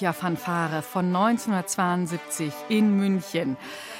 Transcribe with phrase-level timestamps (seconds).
[0.00, 3.56] Original-Olympia-Fanfare von 1972 in München.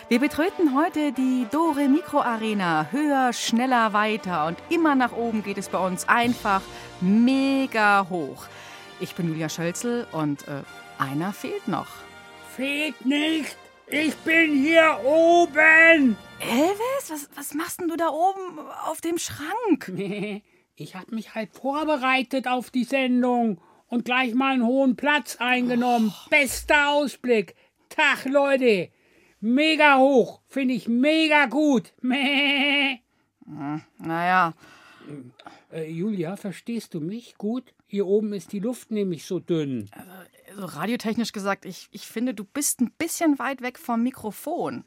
[0.08, 2.88] Wir betreten heute die Dore Mikro Arena.
[2.90, 6.62] Höher, schneller, weiter und immer nach oben geht es bei uns einfach
[7.00, 8.46] mega hoch.
[9.00, 10.62] Ich bin Julia Schölzel und äh,
[10.98, 11.88] einer fehlt noch.
[12.56, 13.56] Fehlt nicht.
[13.86, 16.16] Ich bin hier oben.
[16.40, 19.92] Elvis, was, was machst denn du da oben auf dem Schrank?
[20.76, 26.14] Ich habe mich halt vorbereitet auf die Sendung und gleich mal einen hohen Platz eingenommen.
[26.30, 27.54] Bester Ausblick.
[27.90, 28.88] Tag, Leute.
[29.40, 30.40] Mega hoch.
[30.46, 31.92] Finde ich mega gut.
[32.00, 33.00] Mäh.
[33.98, 34.54] Naja,
[35.72, 37.74] Äh, Julia, verstehst du mich gut?
[37.86, 39.90] Hier oben ist die Luft nämlich so dünn.
[40.56, 44.84] so radiotechnisch gesagt, ich, ich finde, du bist ein bisschen weit weg vom Mikrofon.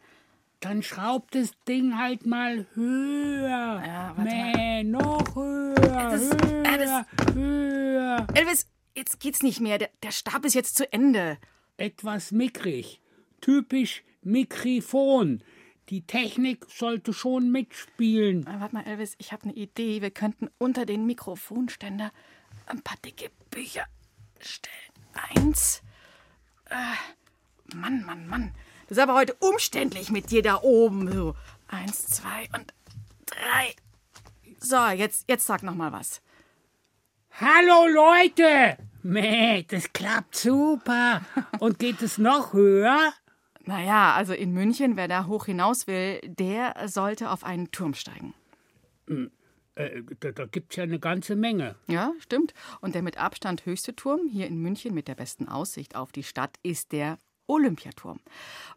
[0.61, 3.83] Dann schraubt das Ding halt mal höher.
[3.85, 5.73] Ja, Mäh, noch höher.
[5.75, 8.27] Das- höher, das- höher.
[8.33, 9.77] Elvis, jetzt geht's nicht mehr.
[9.77, 11.37] Der, der Stab ist jetzt zu Ende.
[11.77, 13.01] etwas mickrig.
[13.41, 15.43] Typisch Mikrofon.
[15.89, 18.47] Die Technik sollte schon mitspielen.
[18.47, 20.01] Äh, Warte mal, Elvis, ich habe eine Idee.
[20.01, 22.11] Wir könnten unter den Mikrofonständer
[22.67, 23.85] ein paar dicke Bücher
[24.39, 24.73] stellen.
[25.35, 25.81] Eins.
[26.69, 28.55] Äh, Mann, Mann, Mann.
[28.87, 31.11] Das ist aber heute umständlich mit dir da oben.
[31.11, 31.35] So.
[31.67, 32.73] Eins, zwei und
[33.25, 33.75] drei.
[34.59, 36.21] So, jetzt, jetzt sag noch mal was.
[37.39, 38.77] Hallo Leute!
[39.01, 41.21] Meh, das klappt super.
[41.59, 43.11] Und geht es noch höher?
[43.65, 48.35] Naja, also in München, wer da hoch hinaus will, der sollte auf einen Turm steigen.
[49.73, 51.75] Äh, da da gibt's ja eine ganze Menge.
[51.87, 52.53] Ja, stimmt.
[52.81, 56.23] Und der mit Abstand höchste Turm hier in München mit der besten Aussicht auf die
[56.23, 57.17] Stadt ist der
[57.47, 58.19] Olympiaturm.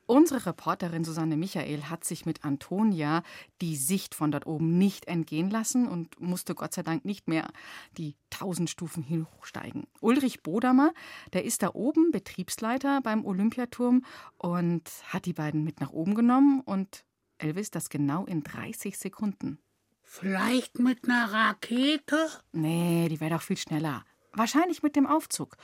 [0.06, 3.22] Unsere Reporterin Susanne Michael hat sich mit Antonia
[3.60, 7.49] die Sicht von dort oben nicht entgehen lassen und musste Gott sei Dank nicht mehr
[7.97, 9.06] die tausend Stufen
[9.37, 9.87] hochsteigen.
[10.00, 10.93] Ulrich Bodamer,
[11.32, 14.05] der ist da oben Betriebsleiter beim Olympiaturm
[14.38, 17.05] und hat die beiden mit nach oben genommen und
[17.38, 19.59] Elvis das genau in 30 Sekunden.
[20.03, 22.28] Vielleicht mit einer Rakete?
[22.53, 24.05] Nee, die wäre doch viel schneller.
[24.36, 25.56] Wahrscheinlich mit dem Aufzug.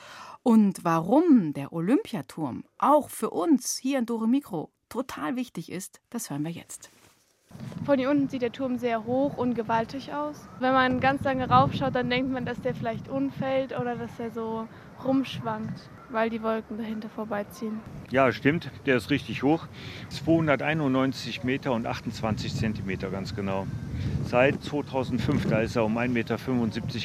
[0.42, 6.30] Und warum der Olympiaturm auch für uns hier in Dore Mikro total wichtig ist, das
[6.30, 6.90] hören wir jetzt.
[7.84, 10.48] Von hier unten sieht der Turm sehr hoch und gewaltig aus.
[10.58, 14.30] Wenn man ganz lange raufschaut, dann denkt man, dass der vielleicht umfällt oder dass er
[14.30, 14.66] so
[15.04, 17.80] rumschwankt, weil die Wolken dahinter vorbeiziehen.
[18.10, 19.66] Ja, stimmt, der ist richtig hoch.
[20.10, 23.66] 291 Meter und 28 Zentimeter ganz genau.
[24.24, 26.36] Seit 2005, da ist er um 1,75 Meter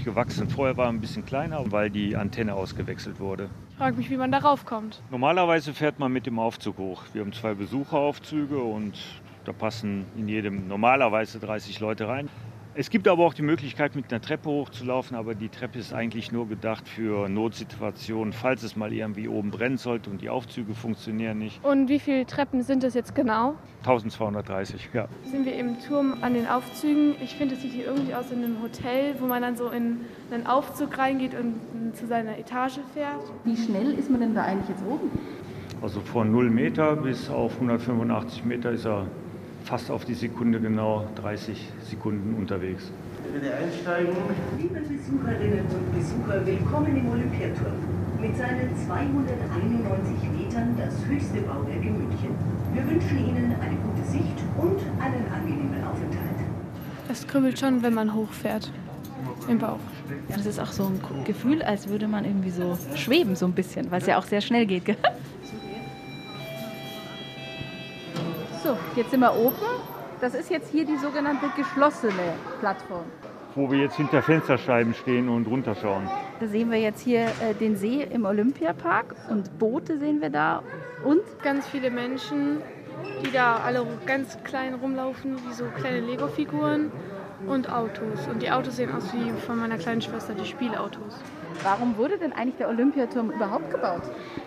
[0.04, 0.50] gewachsen.
[0.50, 3.50] Vorher war er ein bisschen kleiner, weil die Antenne ausgewechselt wurde.
[3.72, 5.02] Ich frage mich, wie man darauf kommt.
[5.12, 7.04] Normalerweise fährt man mit dem Aufzug hoch.
[7.14, 8.98] Wir haben zwei Besucheraufzüge und
[9.46, 12.30] da passen in jedem normalerweise 30 Leute rein.
[12.80, 16.32] Es gibt aber auch die Möglichkeit, mit einer Treppe hochzulaufen, aber die Treppe ist eigentlich
[16.32, 21.40] nur gedacht für Notsituationen, falls es mal irgendwie oben brennen sollte und die Aufzüge funktionieren
[21.40, 21.66] nicht.
[21.66, 23.56] Und wie viele Treppen sind das jetzt genau?
[23.80, 25.08] 1230, ja.
[25.24, 27.16] Sind wir im Turm an den Aufzügen?
[27.20, 30.02] Ich finde, es sieht hier irgendwie aus in einem Hotel, wo man dann so in
[30.30, 33.24] einen Aufzug reingeht und zu seiner Etage fährt.
[33.44, 35.10] Wie schnell ist man denn da eigentlich jetzt oben?
[35.82, 39.08] Also von 0 Meter bis auf 185 Meter ist er
[39.68, 42.90] fast auf die Sekunde genau 30 Sekunden unterwegs.
[43.34, 44.16] Bitte einsteigen.
[44.58, 47.76] Liebe Besucherinnen und Besucher, willkommen im Olympiaturm.
[48.22, 52.30] Mit seinen 291 Metern das höchste Bauwerk in München.
[52.74, 56.48] Wir wünschen Ihnen eine gute Sicht und einen angenehmen Aufenthalt.
[57.12, 58.72] Es kribbelt schon, wenn man hochfährt.
[59.50, 59.80] Im Bauch.
[60.30, 63.54] Ja, das ist auch so ein Gefühl, als würde man irgendwie so schweben, so ein
[63.54, 64.86] bisschen, weil es ja auch sehr schnell geht.
[64.86, 64.98] Gell?
[68.68, 69.56] So, jetzt sind wir oben.
[70.20, 73.06] Das ist jetzt hier die sogenannte geschlossene Plattform.
[73.56, 76.10] Wo wir jetzt hinter Fensterscheiben stehen und runterschauen.
[76.42, 80.64] Da sehen wir jetzt hier äh, den See im Olympiapark und Boote sehen wir da
[81.06, 82.58] und Ganz viele Menschen,
[83.24, 86.92] die da alle ganz klein rumlaufen, wie so kleine Lego-Figuren
[87.48, 88.28] und Autos.
[88.30, 91.22] Und die Autos sehen aus wie von meiner kleinen Schwester, die Spielautos.
[91.64, 94.02] Warum wurde denn eigentlich der Olympiaturm überhaupt gebaut?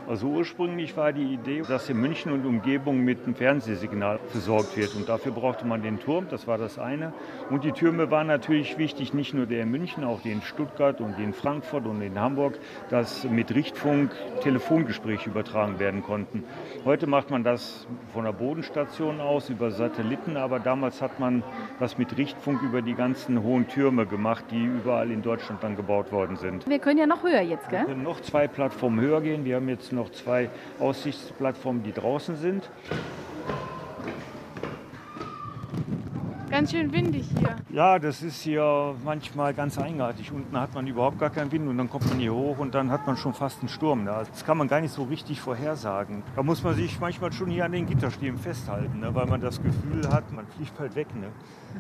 [0.08, 4.94] Also ursprünglich war die Idee, dass in München und Umgebung mit einem Fernsehsignal versorgt wird.
[4.94, 7.12] Und dafür brauchte man den Turm, das war das eine.
[7.50, 11.00] Und die Türme waren natürlich wichtig, nicht nur der in München, auch die in Stuttgart
[11.00, 12.58] und in Frankfurt und in Hamburg,
[12.88, 14.12] dass mit Richtfunk
[14.42, 16.44] Telefongespräche übertragen werden konnten.
[16.84, 21.42] Heute macht man das von der Bodenstation aus über Satelliten, aber damals hat man
[21.78, 26.10] das mit Richtfunk über die ganzen hohen Türme gemacht, die überall in Deutschland dann gebaut
[26.12, 26.68] worden sind.
[26.68, 27.80] Wir können ja noch höher jetzt, gell?
[27.80, 29.44] Wir können noch zwei Plattformen höher gehen.
[29.44, 32.70] Wir haben jetzt noch zwei Aussichtsplattformen, die draußen sind.
[36.50, 37.56] Ganz schön windig hier.
[37.70, 40.32] Ja, das ist hier manchmal ganz eigenartig.
[40.32, 42.90] Unten hat man überhaupt gar keinen Wind und dann kommt man hier hoch und dann
[42.90, 44.04] hat man schon fast einen Sturm.
[44.04, 46.24] Das kann man gar nicht so richtig vorhersagen.
[46.34, 49.14] Da muss man sich manchmal schon hier an den Gitterstäben festhalten, ne?
[49.14, 51.06] weil man das Gefühl hat, man fliegt bald weg.
[51.14, 51.28] Ne?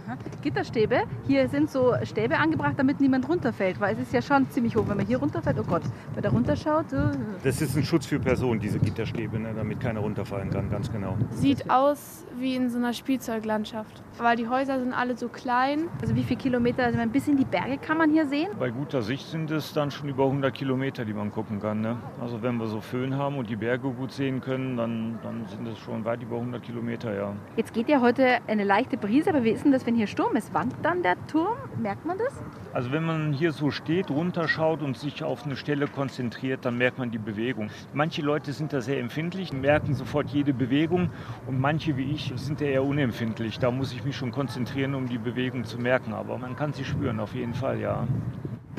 [0.06, 0.16] Aha.
[0.42, 4.76] Gitterstäbe, hier sind so Stäbe angebracht, damit niemand runterfällt, weil es ist ja schon ziemlich
[4.76, 4.84] hoch.
[4.86, 5.82] Wenn man hier runterfällt, oh Gott,
[6.14, 6.92] wenn der runterschaut.
[6.92, 7.10] Uh.
[7.42, 9.52] Das ist ein Schutz für Personen, diese Gitterstäbe, ne?
[9.54, 11.16] damit keiner runterfallen kann, ganz genau.
[11.30, 15.88] Sieht aus wie in so einer Spielzeuglandschaft, weil die Häuser sind alle so klein.
[16.00, 18.48] Also wie viele Kilometer, also ein bisschen die Berge kann man hier sehen?
[18.58, 21.80] Bei guter Sicht sind es dann schon über 100 Kilometer, die man gucken kann.
[21.80, 21.96] Ne?
[22.20, 25.66] Also wenn wir so Föhn haben und die Berge gut sehen können, dann, dann sind
[25.66, 27.34] es schon weit über 100 Kilometer, ja.
[27.56, 30.36] Jetzt geht ja heute eine leichte Brise, aber wie ist denn das, wenn hier Sturm
[30.36, 30.52] ist?
[30.54, 31.56] Wankt dann der Turm?
[31.78, 32.32] Merkt man das?
[32.72, 36.98] Also wenn man hier so steht, runterschaut und sich auf eine Stelle konzentriert, dann merkt
[36.98, 37.70] man die Bewegung.
[37.92, 41.10] Manche Leute sind da sehr empfindlich, merken sofort jede Bewegung
[41.46, 43.58] und manche wie ich sind eher unempfindlich.
[43.58, 46.12] Da muss ich mich schon konzentrieren, um die Bewegung zu merken.
[46.12, 48.06] Aber man kann sie spüren, auf jeden Fall, ja.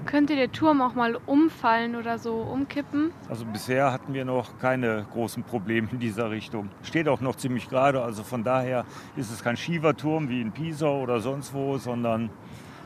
[0.05, 3.11] Könnte der Turm auch mal umfallen oder so umkippen?
[3.29, 6.69] Also bisher hatten wir noch keine großen Probleme in dieser Richtung.
[6.83, 8.85] Steht auch noch ziemlich gerade, also von daher
[9.15, 12.29] ist es kein Schieferturm wie in Pisa oder sonst wo, sondern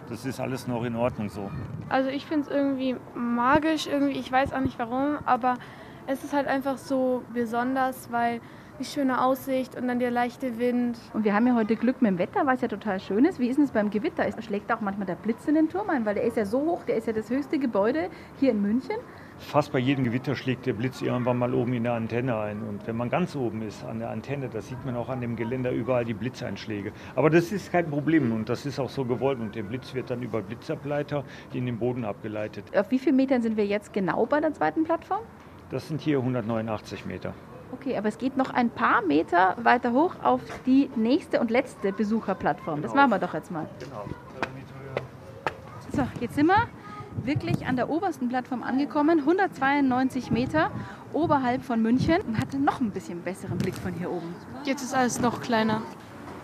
[0.10, 1.50] das ist alles noch in Ordnung so.
[1.90, 5.56] Also ich finde es irgendwie magisch, irgendwie, ich weiß auch nicht warum, aber
[6.08, 8.42] es ist halt einfach so besonders, weil
[8.80, 10.98] die schöne Aussicht und dann der leichte Wind.
[11.14, 13.40] Und wir haben ja heute Glück mit dem Wetter, weil es ja total schön ist.
[13.40, 14.26] Wie ist es beim Gewitter?
[14.28, 16.60] Es schlägt auch manchmal der Blitz in den Turm ein, weil der ist ja so
[16.60, 18.98] hoch, der ist ja das höchste Gebäude hier in München.
[19.38, 22.64] Fast bei jedem Gewitter schlägt der Blitz irgendwann mal oben in der Antenne ein.
[22.64, 25.36] Und wenn man ganz oben ist an der Antenne, das sieht man auch an dem
[25.36, 26.94] Geländer überall die Blitzeinschläge.
[27.16, 29.40] Aber das ist kein Problem und das ist auch so gewollt.
[29.40, 32.66] Und der Blitz wird dann über Blitzableiter in den Boden abgeleitet.
[32.78, 35.22] Auf wie vielen Metern sind wir jetzt genau bei der zweiten Plattform?
[35.70, 37.34] Das sind hier 189 Meter.
[37.72, 41.92] Okay, aber es geht noch ein paar Meter weiter hoch auf die nächste und letzte
[41.92, 42.82] Besucherplattform.
[42.82, 43.68] Das machen wir doch jetzt mal.
[43.80, 44.06] Genau.
[45.92, 46.68] So, jetzt sind wir
[47.24, 50.72] wirklich an der obersten Plattform angekommen, 192 Meter
[51.14, 54.36] oberhalb von München und hatte noch ein bisschen besseren Blick von hier oben.
[54.66, 55.82] Jetzt ist alles noch kleiner.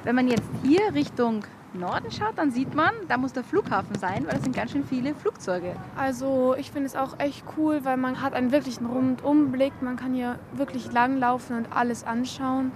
[0.04, 4.26] Wenn man jetzt hier Richtung Norden schaut, dann sieht man, da muss der Flughafen sein,
[4.28, 5.76] weil es sind ganz schön viele Flugzeuge.
[5.96, 9.82] Also ich finde es auch echt cool, weil man hat einen wirklichen Rundumblick.
[9.82, 12.72] Man kann hier wirklich langlaufen und alles anschauen,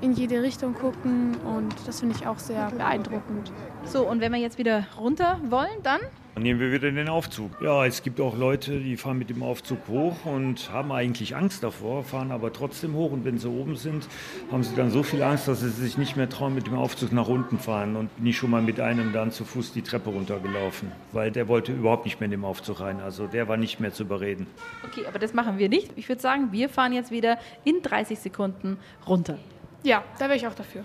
[0.00, 3.52] in jede Richtung gucken und das finde ich auch sehr beeindruckend.
[3.84, 6.00] So, und wenn wir jetzt wieder runter wollen, dann?
[6.38, 7.50] Dann nehmen wir wieder den Aufzug.
[7.60, 11.64] Ja, es gibt auch Leute, die fahren mit dem Aufzug hoch und haben eigentlich Angst
[11.64, 13.10] davor, fahren aber trotzdem hoch.
[13.10, 14.06] Und wenn sie oben sind,
[14.52, 17.10] haben sie dann so viel Angst, dass sie sich nicht mehr trauen, mit dem Aufzug
[17.10, 17.96] nach unten fahren.
[17.96, 21.48] Und bin ich schon mal mit einem dann zu Fuß die Treppe runtergelaufen, weil der
[21.48, 23.00] wollte überhaupt nicht mehr in den Aufzug rein.
[23.00, 24.46] Also der war nicht mehr zu überreden.
[24.86, 25.90] Okay, aber das machen wir nicht.
[25.96, 29.38] Ich würde sagen, wir fahren jetzt wieder in 30 Sekunden runter.
[29.82, 30.84] Ja, da wäre ich auch dafür.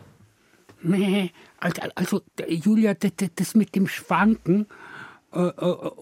[0.82, 4.68] Nee, also, also Julia, das, das mit dem Schwanken,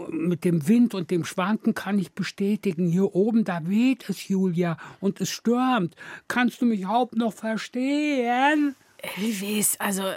[0.10, 2.88] mit dem Wind und dem Schwanken kann ich bestätigen.
[2.88, 5.96] Hier oben, da weht es, Julia, und es stürmt.
[6.28, 8.76] Kannst du mich überhaupt noch verstehen?
[9.18, 10.14] Elvis, also äh,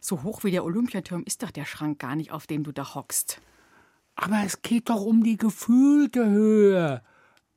[0.00, 2.94] so hoch wie der Olympiaturm ist doch der Schrank gar nicht, auf dem du da
[2.94, 3.40] hockst.
[4.16, 7.02] Aber es geht doch um die gefühlte Höhe.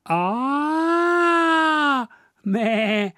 [0.04, 2.06] Ah,
[2.44, 3.12] meh.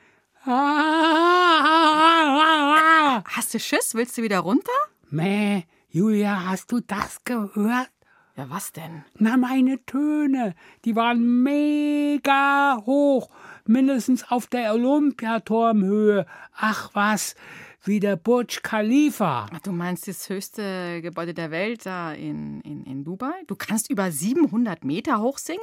[1.80, 3.94] Ah, Hast du Schiss?
[3.94, 4.72] Willst du wieder runter?
[5.10, 5.64] meh.
[5.92, 7.90] Julia, hast du das gehört?
[8.36, 9.02] Ja, was denn?
[9.18, 10.54] Na, meine Töne,
[10.84, 13.28] die waren mega hoch,
[13.66, 16.26] mindestens auf der Olympiaturmhöhe.
[16.54, 17.34] Ach was,
[17.82, 19.46] wie der Burj Khalifa.
[19.52, 23.42] Ach, du meinst das höchste Gebäude der Welt da in, in, in Dubai?
[23.48, 25.60] Du kannst über 700 Meter hoch singen?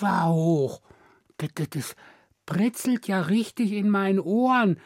[0.00, 0.80] Das war hoch.
[1.36, 1.96] Das, das, das
[2.46, 4.80] britzelt ja richtig in meinen Ohren.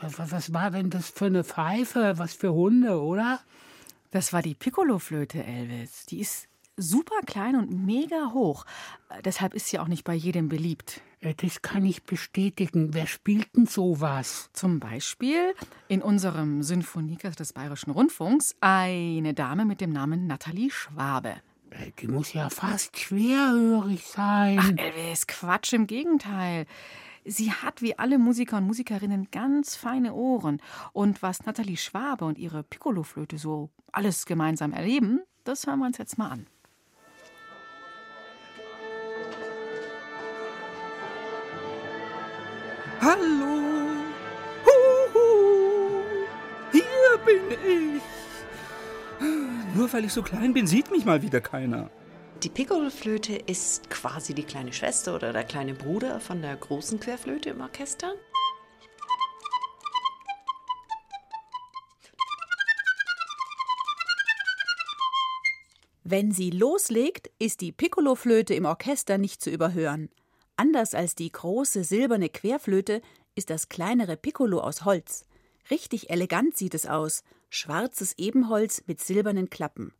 [0.00, 2.14] Was war denn das für eine Pfeife?
[2.16, 3.40] Was für Hunde, oder?
[4.10, 6.06] Das war die Piccoloflöte, Elvis.
[6.06, 8.64] Die ist super klein und mega hoch.
[9.24, 11.00] Deshalb ist sie auch nicht bei jedem beliebt.
[11.20, 12.94] Äh, Das kann ich bestätigen.
[12.94, 14.50] Wer spielt denn sowas?
[14.52, 15.54] Zum Beispiel
[15.88, 21.36] in unserem Sinfonieorchester des Bayerischen Rundfunks eine Dame mit dem Namen Nathalie Schwabe.
[21.98, 24.58] Die muss ja fast schwerhörig sein.
[24.60, 26.66] Ach, Elvis, Quatsch, im Gegenteil.
[27.24, 30.60] Sie hat wie alle Musiker und Musikerinnen ganz feine Ohren.
[30.92, 35.98] Und was Nathalie Schwabe und ihre Piccoloflöte so alles gemeinsam erleben, das hören wir uns
[35.98, 36.46] jetzt mal an.
[43.00, 43.90] Hallo,
[44.64, 46.04] Huhu,
[46.70, 48.11] hier bin ich.
[49.74, 51.90] Nur weil ich so klein bin, sieht mich mal wieder keiner.
[52.42, 57.50] Die Piccoloflöte ist quasi die kleine Schwester oder der kleine Bruder von der großen Querflöte
[57.50, 58.12] im Orchester.
[66.04, 70.10] Wenn sie loslegt, ist die Piccoloflöte im Orchester nicht zu überhören.
[70.56, 73.00] Anders als die große silberne Querflöte
[73.34, 75.24] ist das kleinere Piccolo aus Holz.
[75.70, 79.92] Richtig elegant sieht es aus, schwarzes Ebenholz mit silbernen Klappen.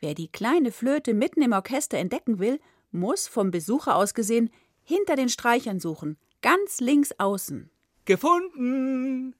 [0.00, 4.50] Wer die kleine Flöte mitten im Orchester entdecken will, muss vom Besucher aus gesehen
[4.82, 7.70] hinter den Streichern suchen, ganz links außen.
[8.04, 9.34] Gefunden!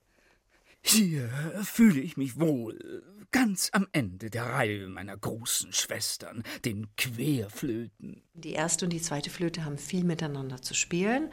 [0.82, 1.28] Hier
[1.62, 3.02] fühle ich mich wohl,
[3.32, 8.22] ganz am Ende der Reihe meiner großen Schwestern, den Querflöten.
[8.32, 11.30] Die erste und die zweite Flöte haben viel miteinander zu spielen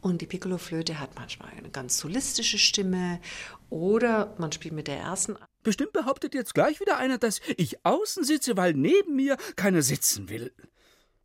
[0.00, 3.20] und die Piccoloflöte hat manchmal eine ganz solistische Stimme
[3.68, 5.36] oder man spielt mit der ersten.
[5.62, 10.28] Bestimmt behauptet jetzt gleich wieder einer, dass ich außen sitze, weil neben mir keiner sitzen
[10.28, 10.52] will.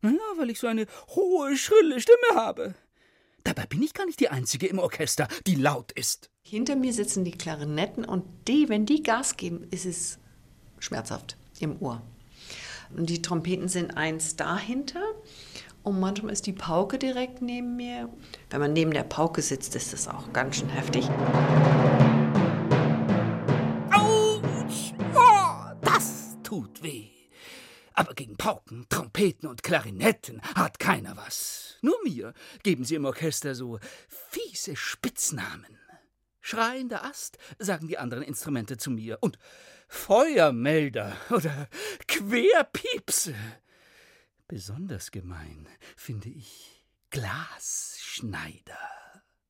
[0.02, 2.74] Naja, weil ich so eine hohe, schrille Stimme habe.
[3.44, 6.30] Dabei bin ich gar nicht die Einzige im Orchester, die laut ist.
[6.42, 10.18] Hinter mir sitzen die Klarinetten und die, wenn die Gas geben, ist es
[10.78, 12.02] schmerzhaft im Ohr.
[12.96, 15.02] Und die Trompeten sind eins dahinter
[15.82, 18.08] und manchmal ist die Pauke direkt neben mir.
[18.50, 21.08] Wenn man neben der Pauke sitzt, ist das auch ganz schön heftig.
[26.56, 27.10] Tut weh.
[27.92, 31.76] Aber gegen Pauken, Trompeten und Klarinetten hat keiner was.
[31.82, 32.32] Nur mir
[32.62, 35.78] geben sie im Orchester so fiese Spitznamen.
[36.40, 39.18] Schreiender Ast, sagen die anderen Instrumente zu mir.
[39.20, 39.38] Und
[39.88, 41.68] Feuermelder oder
[42.08, 43.34] Querpiepse.
[44.48, 48.78] Besonders gemein finde ich Glasschneider.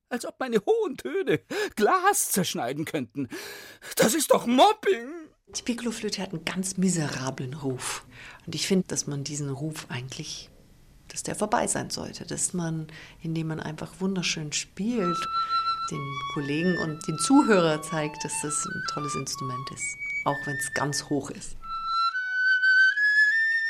[0.08, 1.40] Als ob meine hohen Töne
[1.76, 3.28] Glas zerschneiden könnten.
[3.94, 5.25] Das ist doch Mobbing.
[5.48, 8.04] Die Piccoloflöte hat einen ganz miserablen Ruf.
[8.46, 10.50] Und ich finde, dass man diesen Ruf eigentlich,
[11.08, 12.26] dass der vorbei sein sollte.
[12.26, 12.88] Dass man,
[13.22, 15.18] indem man einfach wunderschön spielt,
[15.90, 19.96] den Kollegen und den Zuhörer zeigt, dass das ein tolles Instrument ist.
[20.24, 21.56] Auch wenn es ganz hoch ist.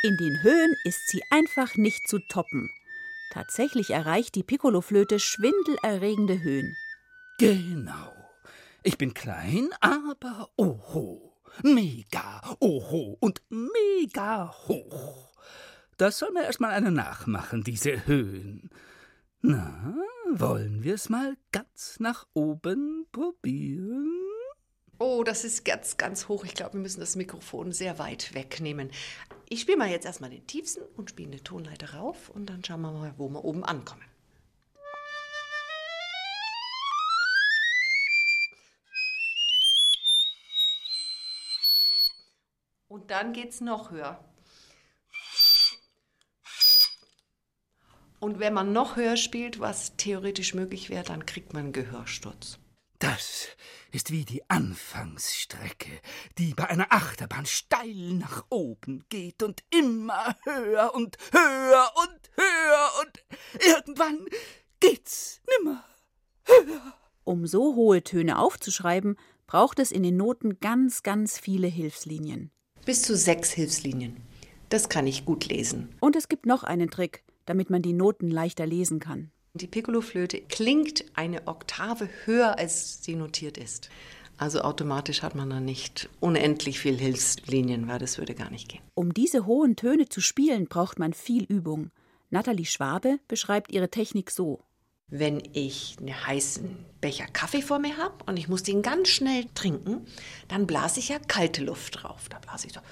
[0.02, 2.70] In den Höhen ist sie einfach nicht zu toppen.
[3.32, 6.74] Tatsächlich erreicht die Piccoloflöte schwindelerregende Höhen.
[7.38, 8.12] Genau.
[8.82, 11.35] Ich bin klein, aber oho.
[11.62, 15.32] Mega oho und mega hoch.
[15.96, 18.70] Das soll mir erstmal einer nachmachen, diese Höhen.
[19.40, 19.94] Na,
[20.32, 24.10] wollen wir es mal ganz nach oben probieren?
[24.98, 26.44] Oh, das ist ganz, ganz hoch.
[26.44, 28.90] Ich glaube, wir müssen das Mikrofon sehr weit wegnehmen.
[29.48, 32.80] Ich spiele mal jetzt erstmal den tiefsten und spiele eine Tonleiter rauf und dann schauen
[32.80, 34.04] wir mal, wo wir oben ankommen.
[43.06, 44.18] Und dann geht's noch höher.
[48.18, 52.58] Und wenn man noch höher spielt, was theoretisch möglich wäre, dann kriegt man einen Gehörsturz.
[52.98, 53.46] Das
[53.92, 56.00] ist wie die Anfangsstrecke,
[56.36, 62.90] die bei einer Achterbahn steil nach oben geht und immer höher und höher und höher
[63.02, 63.24] und
[63.64, 64.26] irgendwann
[64.80, 65.84] geht's nimmer
[66.44, 66.94] höher.
[67.22, 72.50] Um so hohe Töne aufzuschreiben, braucht es in den Noten ganz, ganz viele Hilfslinien.
[72.86, 74.16] Bis zu sechs Hilfslinien.
[74.68, 75.88] Das kann ich gut lesen.
[75.98, 79.32] Und es gibt noch einen Trick, damit man die Noten leichter lesen kann.
[79.54, 83.90] Die Piccoloflöte klingt eine Oktave höher, als sie notiert ist.
[84.38, 88.82] Also automatisch hat man dann nicht unendlich viel Hilfslinien, weil das würde gar nicht gehen.
[88.94, 91.90] Um diese hohen Töne zu spielen, braucht man viel Übung.
[92.30, 94.60] Nathalie Schwabe beschreibt ihre Technik so.
[95.08, 99.44] Wenn ich einen heißen Becher Kaffee vor mir habe und ich muss den ganz schnell
[99.54, 100.04] trinken,
[100.48, 102.28] dann blase ich ja kalte Luft drauf.
[102.28, 102.80] Da blase ich so.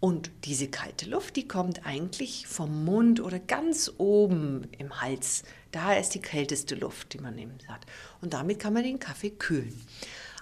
[0.00, 5.42] Und diese kalte Luft, die kommt eigentlich vom Mund oder ganz oben im Hals.
[5.72, 7.84] Da ist die kälteste Luft, die man nehmen hat.
[8.22, 9.78] Und damit kann man den Kaffee kühlen.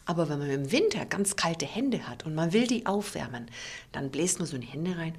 [0.05, 3.51] Aber wenn man im Winter ganz kalte Hände hat und man will die aufwärmen,
[3.91, 5.19] dann bläst man so in die Hände rein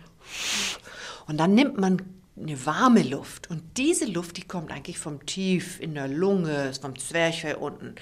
[1.27, 2.01] und dann nimmt man
[2.39, 3.49] eine warme Luft.
[3.49, 7.95] Und diese Luft, die kommt eigentlich vom Tief in der Lunge, vom Zwerchfell unten.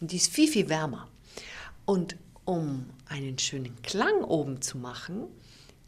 [0.00, 1.08] Und die ist viel, viel wärmer.
[1.84, 5.28] Und um einen schönen Klang oben zu machen,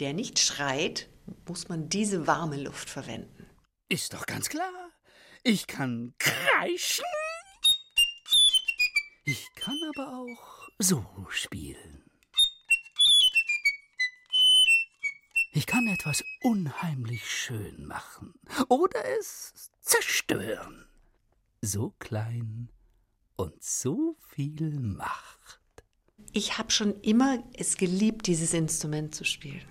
[0.00, 1.08] der nicht schreit,
[1.48, 3.46] muss man diese warme Luft verwenden.
[3.88, 4.90] Ist doch ganz klar.
[5.42, 7.04] Ich kann kreischen.
[9.24, 11.95] Ich kann aber auch so spielen.
[15.56, 18.34] Ich kann etwas unheimlich schön machen
[18.68, 20.84] oder es zerstören.
[21.62, 22.68] So klein
[23.36, 25.82] und so viel Macht.
[26.34, 29.64] Ich habe schon immer es geliebt, dieses Instrument zu spielen.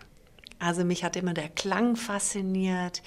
[0.58, 3.04] Also mich hat immer der Klang fasziniert.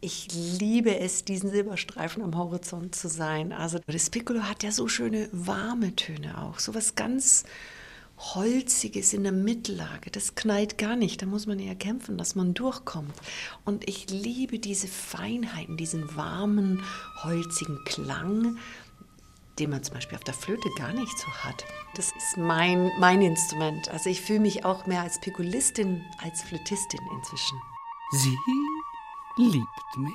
[0.00, 3.52] Ich liebe es, diesen Silberstreifen am Horizont zu sein.
[3.52, 7.42] Also das Piccolo hat ja so schöne warme Töne auch, so was ganz
[8.22, 10.10] Holziges in der Mittellage.
[10.10, 11.22] Das knallt gar nicht.
[11.22, 13.14] Da muss man eher kämpfen, dass man durchkommt.
[13.64, 16.82] Und ich liebe diese Feinheiten, diesen warmen,
[17.24, 18.58] holzigen Klang,
[19.58, 21.64] den man zum Beispiel auf der Flöte gar nicht so hat.
[21.96, 23.88] Das ist mein, mein Instrument.
[23.88, 27.58] Also ich fühle mich auch mehr als Piccolistin als Flötistin inzwischen.
[28.12, 28.38] Sie
[29.36, 30.12] liebt mich.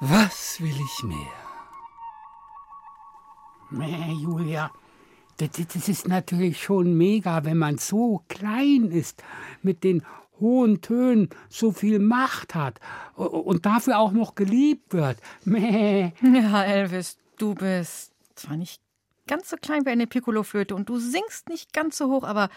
[0.00, 1.32] Was will ich mehr?
[3.70, 4.70] Meh, Julia,
[5.38, 9.22] das, ist natürlich schon mega, wenn man so klein ist
[9.62, 10.04] mit den
[10.40, 12.80] hohen Tönen so viel Macht hat
[13.14, 15.18] und dafür auch noch geliebt wird.
[15.44, 16.12] Meh.
[16.22, 18.80] Ja, Elvis, du bist zwar nicht
[19.26, 22.48] ganz so klein wie eine Piccoloflöte und du singst nicht ganz so hoch, aber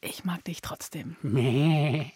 [0.00, 1.16] ich mag dich trotzdem.
[1.22, 2.12] Meh.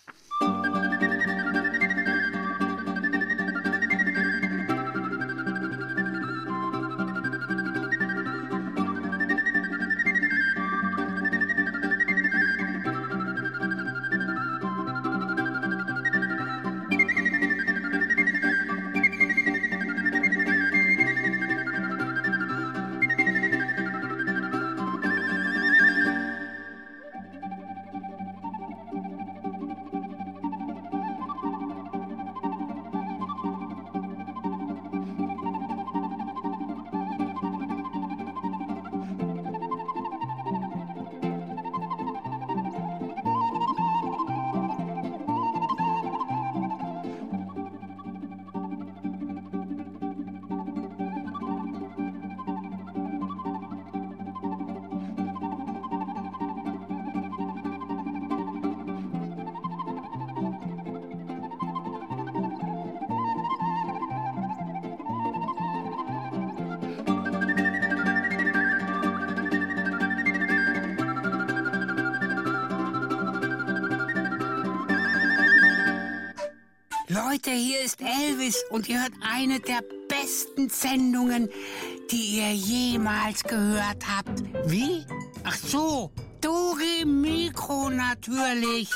[78.77, 81.49] Und ihr hört eine der besten Sendungen,
[82.11, 84.43] die ihr jemals gehört habt.
[84.71, 85.07] Wie?
[85.45, 86.13] Ach so,
[86.43, 88.91] Dore Mikro natürlich.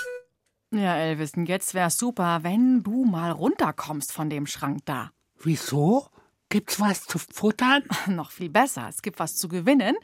[0.71, 5.13] Ja, Elvis, jetzt wär's super, wenn du mal runterkommst von dem Schrank da.
[5.43, 6.09] Wieso?
[6.51, 7.83] Gibt's was zu futtern?
[8.07, 9.97] Noch viel besser, es gibt was zu gewinnen.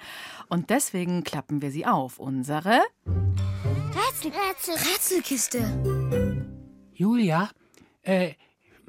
[0.49, 2.19] Und deswegen klappen wir sie auf.
[2.19, 2.81] Unsere.
[3.05, 6.33] Rätsel, Rätsel, Rätselkiste.
[6.95, 7.51] Julia,
[8.03, 8.33] äh,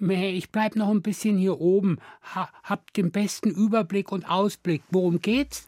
[0.02, 1.98] meh, ich bleib noch ein bisschen hier oben.
[2.36, 4.84] Ha, hab den besten Überblick und Ausblick.
[4.90, 5.68] Worum geht's?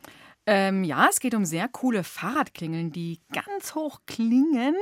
[0.52, 4.74] Ähm, ja, es geht um sehr coole Fahrradklingeln, die ganz hoch klingen.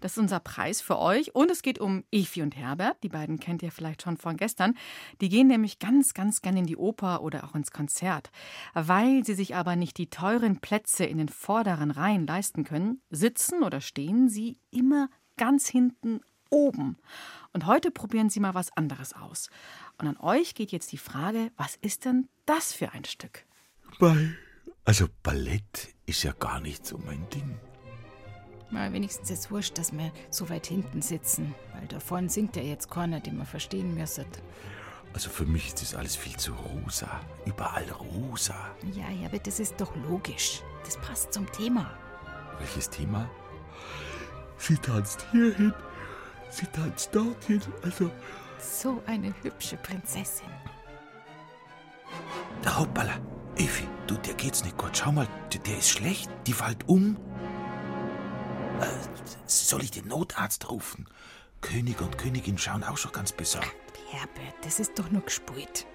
[0.00, 1.34] Das ist unser Preis für euch.
[1.34, 3.02] Und es geht um Efi und Herbert.
[3.02, 4.78] Die beiden kennt ihr vielleicht schon von gestern.
[5.20, 8.30] Die gehen nämlich ganz, ganz gerne in die Oper oder auch ins Konzert.
[8.72, 13.62] Weil sie sich aber nicht die teuren Plätze in den vorderen Reihen leisten können, sitzen
[13.62, 16.96] oder stehen sie immer ganz hinten oben.
[17.52, 19.50] Und heute probieren sie mal was anderes aus.
[19.98, 23.44] Und an euch geht jetzt die Frage, was ist denn das für ein Stück?
[23.98, 24.36] Ball.
[24.84, 27.58] Also Ballett ist ja gar nicht so mein Ding.
[28.70, 32.62] Mal wenigstens ist wurscht, dass wir so weit hinten sitzen, weil da vorne singt ja
[32.62, 34.26] jetzt keiner, den wir verstehen müssen.
[35.12, 37.20] Also für mich ist das alles viel zu rosa.
[37.44, 38.54] Überall rosa.
[38.92, 40.62] Ja, ja, aber das ist doch logisch.
[40.84, 41.92] Das passt zum Thema.
[42.58, 43.28] Welches Thema?
[44.56, 45.72] Sie tanzt hierhin,
[46.50, 47.60] sie tanzt dorthin.
[47.82, 48.10] Also,
[48.58, 50.48] So eine hübsche Prinzessin.
[52.64, 53.18] der Hoppala.
[53.56, 54.96] Evi, du, der geht's nicht gut.
[54.96, 56.30] Schau mal, der, ist schlecht.
[56.46, 57.16] Die fällt um.
[58.80, 58.86] Äh,
[59.46, 61.06] soll ich den Notarzt rufen?
[61.60, 63.74] König und Königin schauen auch schon ganz besorgt.
[64.10, 65.86] Herbert, das ist doch nur gespielt.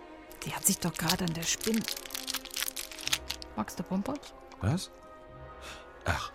[0.45, 1.81] Die hat sich doch gerade an der Spinne.
[3.55, 4.33] Magst du Bonbons?
[4.61, 4.91] Was?
[6.05, 6.31] Ach,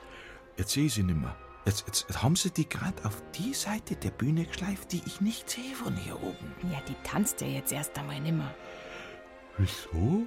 [0.57, 1.37] jetzt sehe ich sie nimmer.
[1.67, 5.21] Jetzt, jetzt, jetzt haben sie die gerade auf die Seite der Bühne geschleift, die ich
[5.21, 6.55] nicht sehe von hier oben.
[6.73, 8.55] Ja, die tanzt ja jetzt erst einmal nimmer.
[9.59, 10.27] Wieso?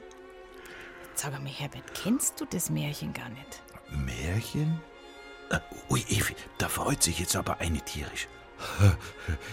[1.16, 3.64] Sag mal, Herbert, kennst du das Märchen gar nicht?
[3.90, 4.80] Märchen?
[5.50, 8.28] Äh, ui, Evi, da freut sich jetzt aber eine tierisch.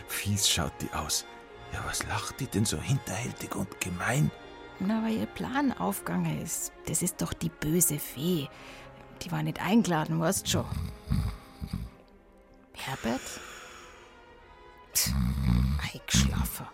[0.09, 1.25] Fies schaut die aus.
[1.73, 4.31] Ja, was lacht die denn so hinterhältig und gemein?
[4.81, 6.73] Na, weil ihr Plan aufgegangen ist.
[6.87, 8.49] Das ist doch die böse Fee.
[9.23, 10.65] Die war nicht eingeladen, weißt schon.
[12.81, 13.21] Herbert?
[14.95, 15.13] Pff,
[15.93, 16.67] eingeschlafen.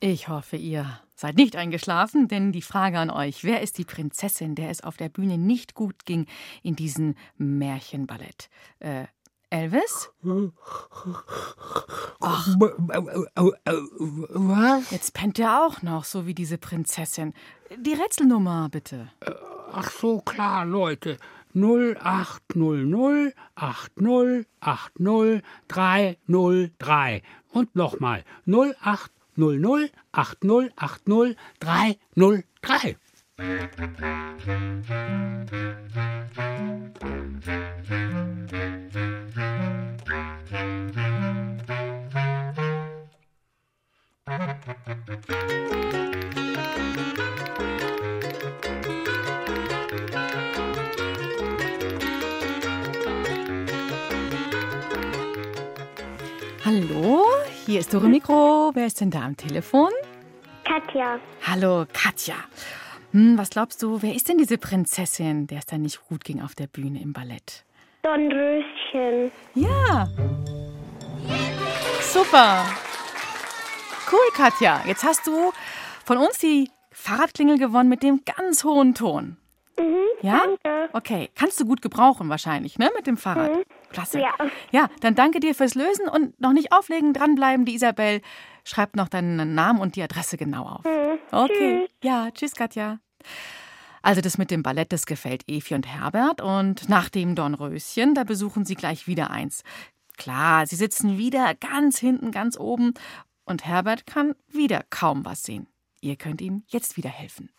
[0.00, 4.54] Ich hoffe, ihr seid nicht eingeschlafen, denn die Frage an euch, wer ist die Prinzessin,
[4.54, 6.26] der es auf der Bühne nicht gut ging
[6.62, 8.48] in diesem Märchenballett?
[8.78, 9.04] Äh,
[9.50, 10.10] Elvis?
[12.20, 12.48] Ach.
[14.30, 14.90] Was?
[14.90, 17.34] Jetzt pennt er auch noch, so wie diese Prinzessin.
[17.76, 19.10] Die Rätselnummer, bitte.
[19.72, 21.18] Ach so, klar, Leute.
[21.54, 27.22] 0800 80 80 303.
[27.52, 32.96] Und nochmal 0800 80 80 303.
[56.72, 57.24] Hallo,
[57.66, 58.70] hier ist Dore Mikro.
[58.74, 59.90] Wer ist denn da am Telefon?
[60.64, 61.18] Katja.
[61.44, 62.36] Hallo, Katja.
[63.10, 66.40] Hm, was glaubst du, wer ist denn diese Prinzessin, der es dann nicht gut ging
[66.40, 67.64] auf der Bühne im Ballett?
[68.02, 69.32] Dornröschen.
[69.56, 70.06] Ja.
[72.02, 72.64] Super.
[74.12, 74.80] Cool, Katja.
[74.86, 75.50] Jetzt hast du
[76.04, 79.38] von uns die Fahrradklingel gewonnen mit dem ganz hohen Ton.
[79.76, 80.42] Mhm, Ja?
[80.44, 80.88] danke.
[80.92, 81.30] Okay.
[81.34, 82.90] Kannst du gut gebrauchen wahrscheinlich, ne?
[82.94, 83.56] Mit dem Fahrrad.
[83.56, 83.62] Mhm.
[83.90, 84.20] Klasse.
[84.20, 84.32] Ja.
[84.70, 87.64] Ja, dann danke dir fürs Lösen und noch nicht auflegen, dranbleiben.
[87.64, 88.20] Die Isabel
[88.64, 90.84] schreibt noch deinen Namen und die Adresse genau auf.
[90.84, 91.18] Mhm.
[91.30, 91.86] Okay.
[91.86, 91.90] Tschüss.
[92.02, 93.00] Ja, tschüss, Katja.
[94.02, 96.40] Also das mit dem Ballett, das gefällt Evi und Herbert.
[96.40, 99.62] Und nach dem Dornröschen, da besuchen sie gleich wieder eins.
[100.16, 102.94] Klar, sie sitzen wieder ganz hinten, ganz oben.
[103.44, 105.66] Und Herbert kann wieder kaum was sehen.
[106.00, 107.50] Ihr könnt ihm jetzt wieder helfen.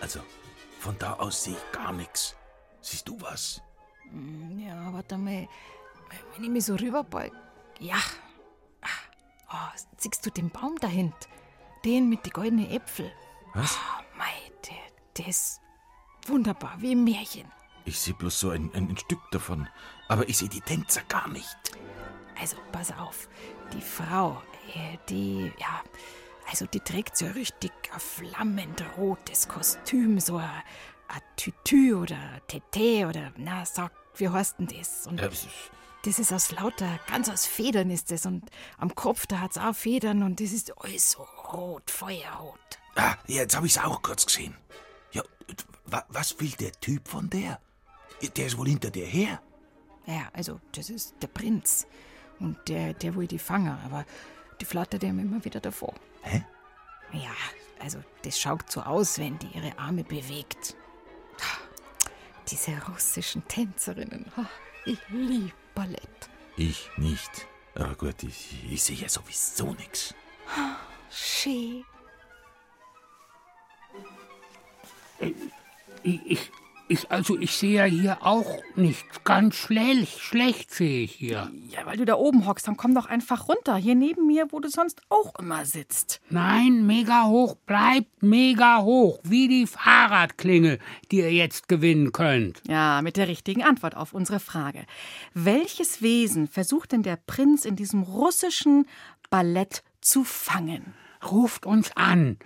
[0.00, 0.20] Also,
[0.78, 2.36] von da aus sehe ich gar nichts.
[2.80, 3.62] Siehst du was?
[4.10, 5.48] Hm, Ja, warte mal.
[6.34, 7.32] Wenn ich mich so rüberbeug.
[7.80, 7.96] Ja.
[8.80, 8.88] Ah,
[9.50, 11.28] Oh, siehst du den Baum dahinter?
[11.84, 13.12] Den mit den goldenen Äpfeln.
[13.54, 13.76] Was?
[13.76, 14.32] Oh, mei,
[14.66, 14.76] der,
[15.16, 15.60] der ist
[16.26, 17.50] wunderbar, wie im Märchen.
[17.84, 19.68] Ich sehe bloß so ein, ein, ein Stück davon.
[20.08, 21.56] Aber ich sehe die Tänzer gar nicht.
[22.40, 23.28] Also, pass auf.
[23.72, 24.42] Die Frau,
[24.74, 25.82] äh, die, ja,
[26.50, 30.50] also die trägt so ein richtig ein flammend rotes Kostüm, so ein,
[31.36, 35.06] Tütü oder Tete oder, na, sag, wie heißt denn das?
[35.06, 35.30] Und Äh,
[36.04, 38.26] das ist aus lauter, ganz aus Federn ist das.
[38.26, 42.78] Und am Kopf, da hat's auch Federn und das ist alles so rot, feuerrot.
[42.96, 44.54] Ah, ja, jetzt habe ich es auch kurz gesehen.
[45.12, 45.22] Ja,
[45.86, 47.60] wa, was will der Typ von der?
[48.36, 49.40] Der ist wohl hinter der her.
[50.06, 51.86] Ja, also, das ist der Prinz.
[52.40, 54.04] Und der, der will die fangen, aber
[54.60, 55.94] die flattert ihm immer wieder davor.
[56.22, 56.44] Hä?
[57.12, 57.30] Ja,
[57.80, 60.76] also, das schaut so aus, wenn die ihre Arme bewegt.
[62.50, 64.24] Diese russischen Tänzerinnen.
[64.36, 64.44] Oh,
[64.84, 66.28] ich liebe Ballett.
[66.56, 67.46] Ich nicht.
[67.74, 70.14] Aber gut, ich, ich sehe ja sowieso nichts.
[71.10, 71.84] Schön.
[76.02, 76.50] Ich, ich,
[76.88, 79.24] ich, also ich sehe ja hier auch nicht.
[79.24, 81.50] Ganz schlecht, schlecht sehe ich hier.
[81.70, 83.76] Ja, weil du da oben hockst, dann komm doch einfach runter.
[83.76, 86.20] Hier neben mir, wo du sonst auch immer sitzt.
[86.30, 89.20] Nein, mega hoch bleibt mega hoch.
[89.22, 90.78] Wie die Fahrradklingel,
[91.10, 92.62] die ihr jetzt gewinnen könnt.
[92.66, 94.84] Ja, mit der richtigen Antwort auf unsere Frage.
[95.34, 98.86] Welches Wesen versucht denn der Prinz in diesem russischen
[99.30, 100.94] Ballett zu fangen?
[101.30, 102.38] Ruft uns an.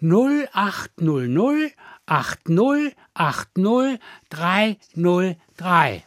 [0.00, 1.72] 0800
[2.06, 3.98] 80 80
[4.30, 6.04] 303.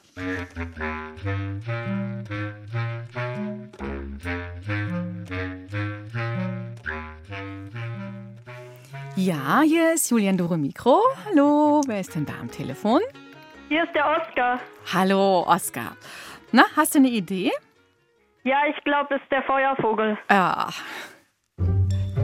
[9.16, 11.02] Ja, hier ist Julian Dore Mikro.
[11.26, 13.02] Hallo, wer ist denn da am Telefon?
[13.68, 14.60] Hier ist der Oscar.
[14.94, 15.98] Hallo, Oskar.
[16.54, 17.52] Na, hast du eine Idee?
[18.44, 20.18] Ja, ich glaube, es ist der Feuervogel.
[20.30, 20.70] Ja.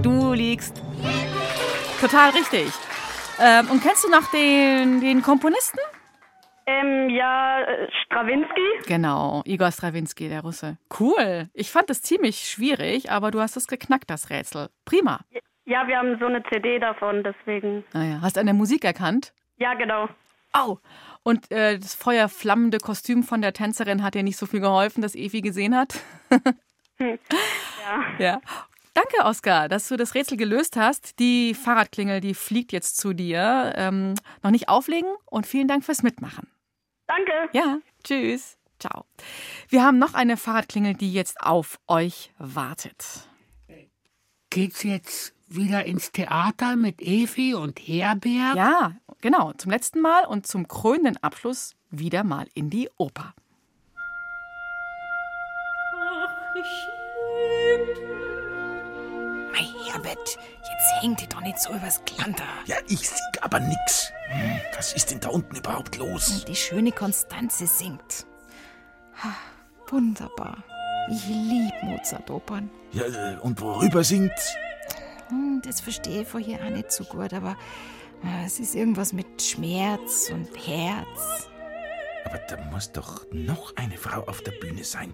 [0.02, 0.82] Du liegst
[2.00, 2.72] total richtig.
[3.39, 5.80] Ähm, und kennst du noch den, den Komponisten?
[6.67, 7.60] Ähm, ja,
[8.04, 8.88] Strawinski.
[8.88, 10.78] Genau, Igor Strawinski, der Russe.
[11.00, 11.50] Cool.
[11.54, 14.69] Ich fand es ziemlich schwierig, aber du hast es geknackt, das Rätsel.
[14.84, 15.19] Prima.
[15.65, 17.84] Ja, wir haben so eine CD davon, deswegen.
[17.93, 19.34] Naja, hast du an der Musik erkannt?
[19.58, 20.10] Ja, genau.
[20.54, 20.80] Au!
[21.24, 25.15] Und äh, das feuerflammende Kostüm von der Tänzerin hat dir nicht so viel geholfen, das
[25.15, 26.00] Evi gesehen hat?
[26.98, 27.19] Hm.
[27.86, 28.04] Ja.
[28.17, 28.41] ja.
[28.96, 31.20] Danke, Oskar, dass du das Rätsel gelöst hast.
[31.20, 33.74] Die Fahrradklingel, die fliegt jetzt zu dir.
[33.76, 36.48] Ähm, noch nicht auflegen und vielen Dank fürs Mitmachen.
[37.06, 37.32] Danke.
[37.52, 38.58] Ja, tschüss.
[38.80, 39.06] Ciao.
[39.68, 43.28] Wir haben noch eine Fahrradklingel, die jetzt auf euch wartet.
[44.50, 48.56] Geht's jetzt wieder ins Theater mit Evi und Herbert?
[48.56, 49.52] Ja, genau.
[49.58, 53.34] Zum letzten Mal und zum krönenden Abschluss wieder mal in die Oper.
[59.56, 62.44] Mei, Herbert, jetzt hängt die doch nicht so übers Klanter.
[62.65, 64.12] Ja, ich sing aber nix.
[64.30, 66.44] Hm, was ist denn da unten überhaupt los?
[66.46, 68.26] Die schöne Konstanze singt.
[69.24, 69.34] Ha,
[69.89, 70.58] Wunderbar.
[71.12, 72.70] Ich lieb Mozart-Opern.
[72.91, 74.34] Ja, äh, und worüber singt?
[75.30, 77.56] Hm, Das verstehe ich vorher auch nicht so gut, aber
[78.24, 81.48] äh, es ist irgendwas mit Schmerz und Herz.
[82.26, 85.14] Aber da muss doch noch eine Frau auf der Bühne sein.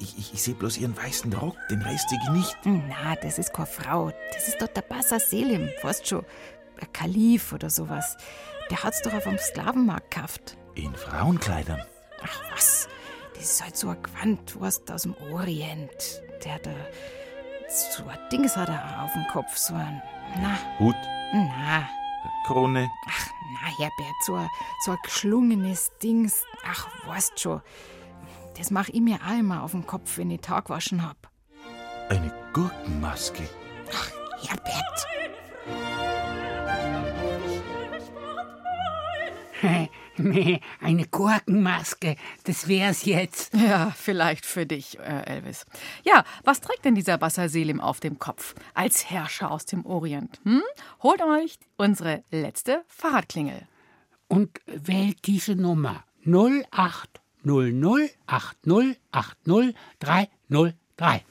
[0.00, 2.56] Ich, ich, ich sehe bloß ihren weißen Rock, den Rest sehe ich nicht.
[2.64, 4.12] Na, das ist keine Frau.
[4.34, 6.24] Das ist doch der Bassa Selim, weißt schon.
[6.80, 8.16] Ein Kalif oder sowas.
[8.70, 10.56] Der hat's doch auf dem Sklavenmarkt gekauft.
[10.74, 11.82] In Frauenkleidern.
[12.22, 12.88] Ach was,
[13.34, 16.22] das ist halt so ein Gewand, weißt aus dem Orient.
[16.44, 16.68] Der hat
[17.68, 20.02] so ein Dings hat er auf dem Kopf, so ein,
[20.40, 20.94] na, Hut,
[21.32, 21.88] na,
[22.46, 22.90] Krone.
[23.08, 24.48] ach, na, Herbert, so ein,
[24.84, 26.44] so ein geschlungenes Dings.
[26.64, 27.60] Ach, weißt schon.
[28.58, 31.30] Das mach ich mir auch immer auf den Kopf, wenn ich Tag waschen hab.
[32.08, 33.48] Eine Gurkenmaske.
[34.42, 35.06] Herbert,
[40.18, 43.54] nee, eine Gurkenmaske, das wär's jetzt.
[43.54, 45.64] Ja, vielleicht für dich, äh, Elvis.
[46.04, 50.40] Ja, was trägt denn dieser Bassa Selim auf dem Kopf als Herrscher aus dem Orient?
[50.44, 50.62] Hm?
[51.02, 53.66] Holt euch unsere letzte Fahrradklingel.
[54.28, 61.24] Und wählt diese Nummer 0800 80 80 303.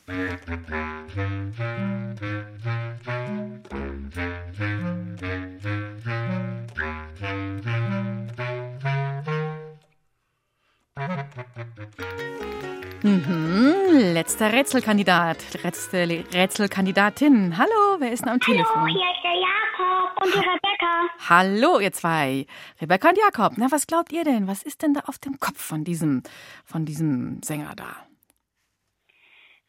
[13.03, 17.57] Mhm, letzter Rätselkandidat, letzte Le- Rätselkandidatin.
[17.57, 18.87] Hallo, wer ist denn am Telefon?
[18.87, 21.09] Hier ist der Jakob und die Rebecca.
[21.29, 22.45] Hallo, ihr zwei.
[22.79, 23.53] Rebecca und Jakob.
[23.57, 24.47] Na, was glaubt ihr denn?
[24.47, 26.21] Was ist denn da auf dem Kopf von diesem,
[26.63, 27.95] von diesem Sänger da?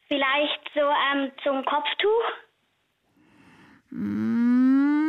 [0.08, 2.24] Vielleicht so ähm, zum Kopftuch?
[3.90, 5.06] Mm,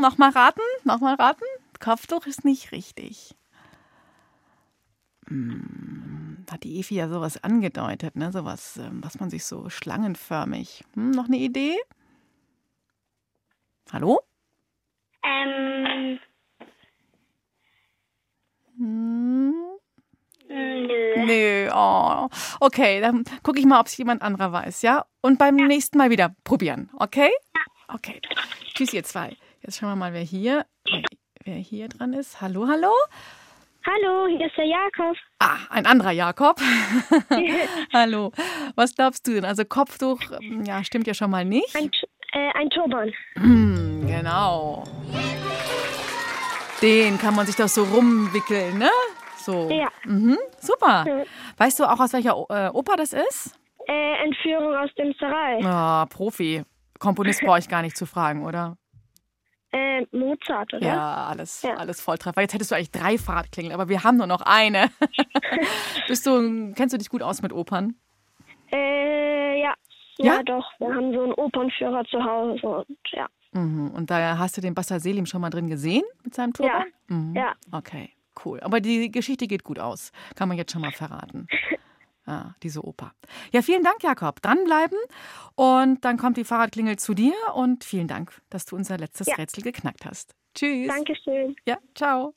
[0.00, 0.60] noch mal raten?
[0.84, 1.44] Noch mal raten?
[1.78, 3.36] Kopftuch ist nicht richtig.
[5.28, 8.32] Mm, hat die Evi ja sowas angedeutet, ne?
[8.32, 10.84] Sowas, ähm, was man sich so schlangenförmig.
[10.94, 11.76] Hm, noch eine Idee?
[13.92, 14.20] Hallo?
[15.24, 16.18] Ähm,
[18.78, 19.54] Hm,
[20.48, 21.24] nö.
[21.24, 22.28] Nö, oh.
[22.60, 25.06] Okay, dann gucke ich mal, ob es jemand anderer weiß, ja?
[25.22, 27.30] Und beim nächsten Mal wieder probieren, okay?
[27.88, 28.20] Okay.
[28.74, 29.36] Tschüss, ihr zwei.
[29.62, 31.02] Jetzt schauen wir mal, wer hier, wer,
[31.44, 32.40] wer hier dran ist.
[32.40, 32.92] Hallo, hallo?
[33.86, 35.16] Hallo, hier ist der Jakob.
[35.38, 36.58] Ah, ein anderer Jakob.
[37.92, 38.32] hallo.
[38.74, 39.44] Was glaubst du denn?
[39.44, 40.20] Also Kopftuch,
[40.64, 41.72] ja, stimmt ja schon mal nicht.
[41.76, 41.90] Ein,
[42.32, 43.12] äh, ein Turban.
[43.36, 44.82] Hm, genau.
[46.82, 48.90] Den kann man sich doch so rumwickeln, ne?
[49.36, 49.70] So.
[49.70, 49.88] Ja.
[50.04, 51.04] Mhm, super.
[51.06, 51.22] Ja.
[51.56, 53.56] Weißt du auch, aus welcher äh, Oper das ist?
[53.86, 55.64] Äh, Entführung aus dem Sarai.
[55.64, 56.64] Ah, Profi.
[56.98, 58.78] Komponist brauche ich gar nicht zu fragen, oder?
[59.76, 60.86] Äh, Mozart, oder?
[60.86, 62.40] Ja, alles, alles Volltreffer.
[62.40, 64.90] Jetzt hättest du eigentlich drei Fahrradklingeln, aber wir haben nur noch eine.
[66.08, 67.94] Bist du, kennst du dich gut aus mit Opern?
[68.72, 69.74] Äh, ja.
[70.18, 70.36] Ja?
[70.36, 70.42] ja.
[70.42, 70.64] doch.
[70.78, 73.26] Wir haben so einen Opernführer zu Hause und ja.
[73.52, 73.90] Mhm.
[73.90, 76.86] Und da hast du den Basser Selim schon mal drin gesehen mit seinem Turban?
[77.08, 77.34] Mhm.
[77.36, 77.54] Ja.
[77.72, 78.10] Okay,
[78.44, 78.60] cool.
[78.60, 80.12] Aber die Geschichte geht gut aus.
[80.34, 81.46] Kann man jetzt schon mal verraten.
[82.26, 83.12] Ah, diese Oper.
[83.52, 84.42] Ja, vielen Dank, Jakob.
[84.42, 84.98] Dranbleiben.
[85.54, 87.34] Und dann kommt die Fahrradklingel zu dir.
[87.54, 89.36] Und vielen Dank, dass du unser letztes Ja.
[89.36, 90.34] Rätsel geknackt hast.
[90.54, 90.88] Tschüss.
[90.88, 91.54] Dankeschön.
[91.66, 92.34] Ja, ciao.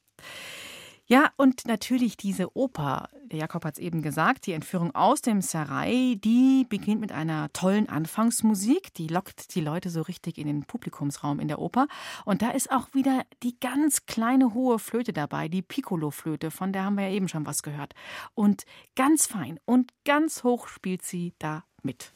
[1.11, 6.19] Ja, und natürlich diese Oper, Jakob hat es eben gesagt, die Entführung aus dem Sarai,
[6.23, 11.39] die beginnt mit einer tollen Anfangsmusik, die lockt die Leute so richtig in den Publikumsraum
[11.39, 11.87] in der Oper.
[12.25, 16.85] Und da ist auch wieder die ganz kleine hohe Flöte dabei, die Piccolo-Flöte, von der
[16.85, 17.95] haben wir ja eben schon was gehört.
[18.35, 22.11] Und ganz fein und ganz hoch spielt sie da mit.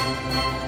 [0.00, 0.59] Meh,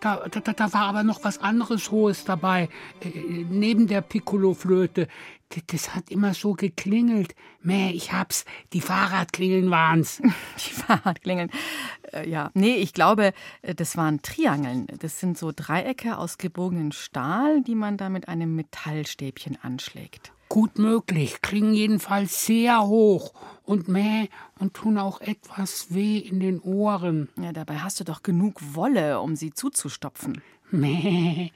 [0.00, 2.68] da, da, da war aber noch was anderes Hohes dabei.
[3.00, 5.08] Äh, neben der Piccolo-Flöte.
[5.66, 7.34] Das hat immer so geklingelt.
[7.62, 8.44] Meh, ich hab's.
[8.72, 10.22] Die Fahrradklingeln waren's.
[10.56, 11.50] Die Fahrradklingeln.
[12.12, 13.32] Äh, ja, nee, ich glaube,
[13.62, 14.86] äh, das waren Triangeln.
[14.98, 20.32] Das sind so Dreiecke aus gebogenen Stahl, die man da mit einem Metallstäbchen anschlägt.
[20.52, 24.26] Gut möglich, klingen jedenfalls sehr hoch und meh
[24.58, 27.28] und tun auch etwas weh in den Ohren.
[27.40, 30.42] Ja, dabei hast du doch genug Wolle, um sie zuzustopfen.
[30.72, 31.50] Meh.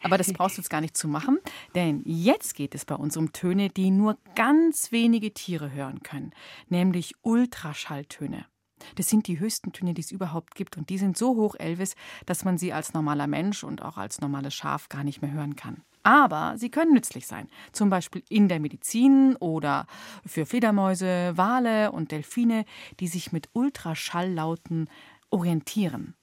[0.00, 1.40] Aber das brauchst du jetzt gar nicht zu machen,
[1.74, 6.30] denn jetzt geht es bei uns um Töne, die nur ganz wenige Tiere hören können,
[6.68, 8.46] nämlich Ultraschalltöne.
[8.94, 11.96] Das sind die höchsten Töne, die es überhaupt gibt und die sind so hoch, Elvis,
[12.26, 15.56] dass man sie als normaler Mensch und auch als normales Schaf gar nicht mehr hören
[15.56, 15.82] kann.
[16.02, 19.86] Aber sie können nützlich sein, zum Beispiel in der Medizin oder
[20.26, 22.64] für Fledermäuse, Wale und Delfine,
[22.98, 24.88] die sich mit Ultraschalllauten
[25.30, 26.14] orientieren.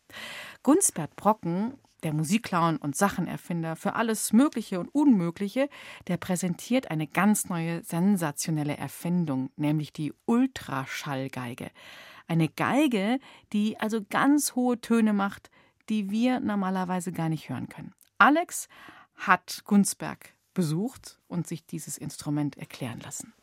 [0.63, 5.69] Gunsbert Brocken, der Musikclown und Sachenerfinder für alles Mögliche und Unmögliche,
[6.07, 11.71] der präsentiert eine ganz neue, sensationelle Erfindung, nämlich die Ultraschallgeige.
[12.27, 13.19] Eine Geige,
[13.53, 15.49] die also ganz hohe Töne macht,
[15.89, 17.93] die wir normalerweise gar nicht hören können.
[18.17, 18.67] Alex
[19.19, 23.33] hat Gunsberg besucht und sich dieses Instrument erklären lassen.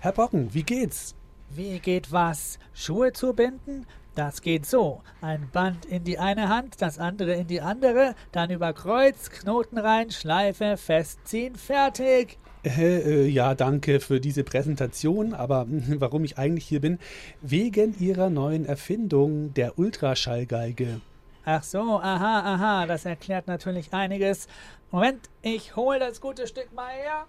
[0.00, 1.14] Herr Brocken, wie geht's?
[1.50, 2.58] Wie geht was?
[2.72, 3.86] Schuhe zu binden?
[4.14, 5.02] Das geht so.
[5.20, 9.76] Ein Band in die eine Hand, das andere in die andere, dann über Kreuz, Knoten
[9.76, 12.38] rein, Schleife, festziehen, fertig.
[12.64, 15.66] Äh, äh, ja, danke für diese Präsentation, aber
[15.98, 16.98] warum ich eigentlich hier bin,
[17.42, 21.00] wegen Ihrer neuen Erfindung, der Ultraschallgeige.
[21.46, 24.48] Ach so, aha, aha, das erklärt natürlich einiges.
[24.90, 27.26] Moment, ich hole das gute Stück mal her.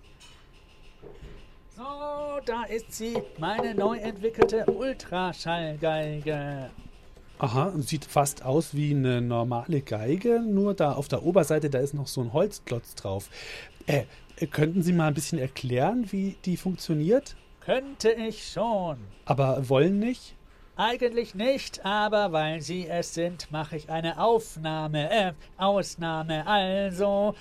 [1.75, 1.83] So,
[2.45, 6.69] da ist sie, meine neu entwickelte Ultraschallgeige.
[7.39, 11.93] Aha, sieht fast aus wie eine normale Geige, nur da auf der Oberseite, da ist
[11.93, 13.29] noch so ein Holzklotz drauf.
[13.87, 14.05] Äh,
[14.51, 17.35] könnten Sie mal ein bisschen erklären, wie die funktioniert?
[17.59, 18.97] Könnte ich schon.
[19.25, 20.35] Aber wollen nicht?
[20.77, 26.45] Eigentlich nicht, aber weil Sie es sind, mache ich eine Aufnahme, äh, Ausnahme.
[26.45, 27.33] Also,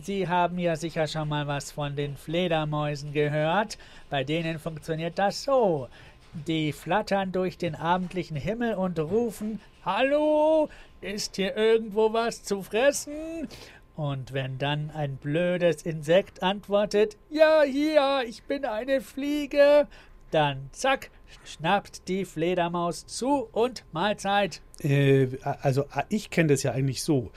[0.00, 3.78] Sie haben ja sicher schon mal was von den Fledermäusen gehört.
[4.10, 5.88] Bei denen funktioniert das so.
[6.32, 10.68] Die flattern durch den abendlichen Himmel und rufen, Hallo,
[11.00, 13.46] ist hier irgendwo was zu fressen?
[13.94, 19.86] Und wenn dann ein blödes Insekt antwortet, Ja, hier, ich bin eine Fliege,
[20.32, 21.10] dann zack,
[21.44, 24.62] schnappt die Fledermaus zu und Mahlzeit.
[24.80, 27.30] Äh, also ich kenne das ja eigentlich so.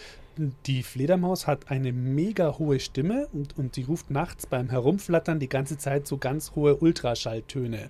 [0.66, 5.48] Die Fledermaus hat eine mega hohe Stimme und, und sie ruft nachts beim Herumflattern die
[5.48, 7.90] ganze Zeit so ganz hohe Ultraschalltöne.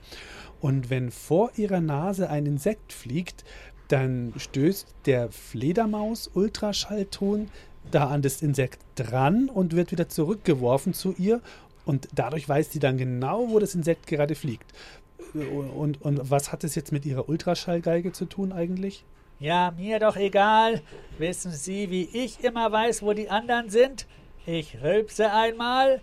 [0.62, 3.44] Und wenn vor ihrer Nase ein Insekt fliegt,
[3.88, 7.50] dann stößt der Fledermaus Ultraschallton
[7.92, 11.42] da an das Insekt dran und wird wieder zurückgeworfen zu ihr.
[11.86, 14.74] Und dadurch weiß sie dann genau, wo das Insekt gerade fliegt.
[15.34, 19.04] Und, und was hat es jetzt mit ihrer Ultraschallgeige zu tun eigentlich?
[19.40, 20.82] Ja, mir doch egal.
[21.18, 24.08] Wissen Sie, wie ich immer weiß, wo die anderen sind?
[24.46, 26.02] Ich rülpse einmal.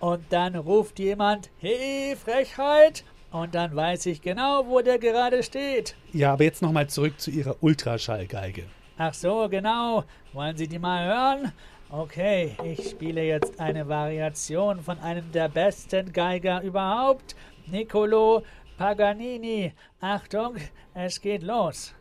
[0.00, 3.04] Und dann ruft jemand, hey, Frechheit.
[3.30, 5.94] Und dann weiß ich genau, wo der gerade steht.
[6.12, 8.64] Ja, aber jetzt nochmal zurück zu ihrer Ultraschallgeige.
[8.96, 10.04] Ach so, genau.
[10.32, 11.52] Wollen Sie die mal hören?
[11.90, 17.34] Okay, ich spiele jetzt eine Variation von einem der besten Geiger überhaupt,
[17.66, 18.42] Niccolo
[18.76, 19.72] Paganini.
[19.98, 20.56] Achtung,
[20.92, 21.94] es geht los.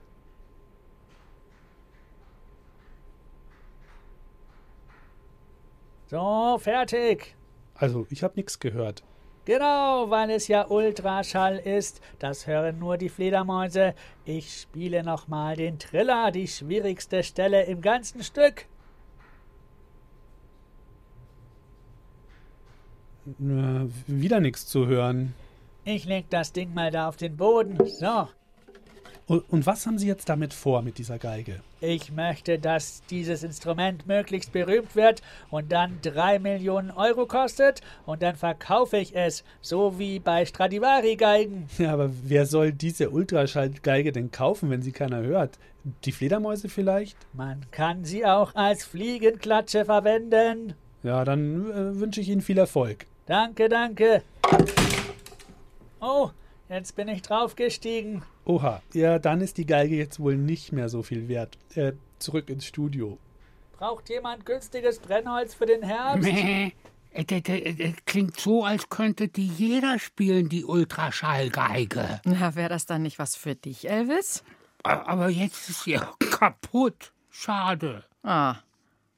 [6.07, 7.37] So, fertig.
[7.75, 9.03] Also, ich habe nichts gehört.
[9.45, 12.01] Genau, weil es ja Ultraschall ist.
[12.19, 13.95] Das hören nur die Fledermäuse.
[14.25, 18.65] Ich spiele nochmal den Triller, die schwierigste Stelle im ganzen Stück.
[24.07, 25.33] Wieder nichts zu hören.
[25.83, 27.77] Ich leg das Ding mal da auf den Boden.
[27.85, 28.27] So.
[29.27, 31.59] Und, und was haben Sie jetzt damit vor mit dieser Geige?
[31.81, 38.21] Ich möchte, dass dieses Instrument möglichst berühmt wird und dann drei Millionen Euro kostet und
[38.21, 41.67] dann verkaufe ich es, so wie bei Stradivari-Geigen.
[41.77, 45.59] Ja, aber wer soll diese Ultraschallgeige denn kaufen, wenn sie keiner hört?
[46.05, 47.17] Die Fledermäuse vielleicht?
[47.33, 50.73] Man kann sie auch als Fliegenklatsche verwenden.
[51.03, 53.05] Ja, dann äh, wünsche ich Ihnen viel Erfolg.
[53.27, 54.23] Danke, danke.
[55.99, 56.29] Oh,
[56.69, 58.23] jetzt bin ich draufgestiegen.
[58.45, 61.57] Oha, ja, dann ist die Geige jetzt wohl nicht mehr so viel wert.
[61.75, 63.17] Äh, zurück ins Studio.
[63.77, 66.23] Braucht jemand günstiges Brennholz für den Herbst?
[66.23, 66.71] Meh.
[67.11, 72.21] Äh, d- Klingt so, als könnte die jeder spielen, die Ultraschallgeige.
[72.25, 74.43] Na, wäre das dann nicht was für dich, Elvis?
[74.83, 75.99] Aber jetzt ist sie
[76.31, 77.11] kaputt.
[77.29, 78.03] Schade.
[78.23, 78.55] Ah,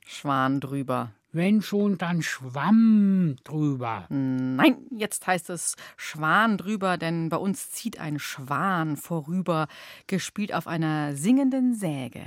[0.05, 1.11] Schwan drüber.
[1.31, 4.07] Wenn schon, dann Schwamm drüber.
[4.09, 9.67] Nein, jetzt heißt es Schwan drüber, denn bei uns zieht ein Schwan vorüber,
[10.07, 12.21] gespielt auf einer singenden Säge.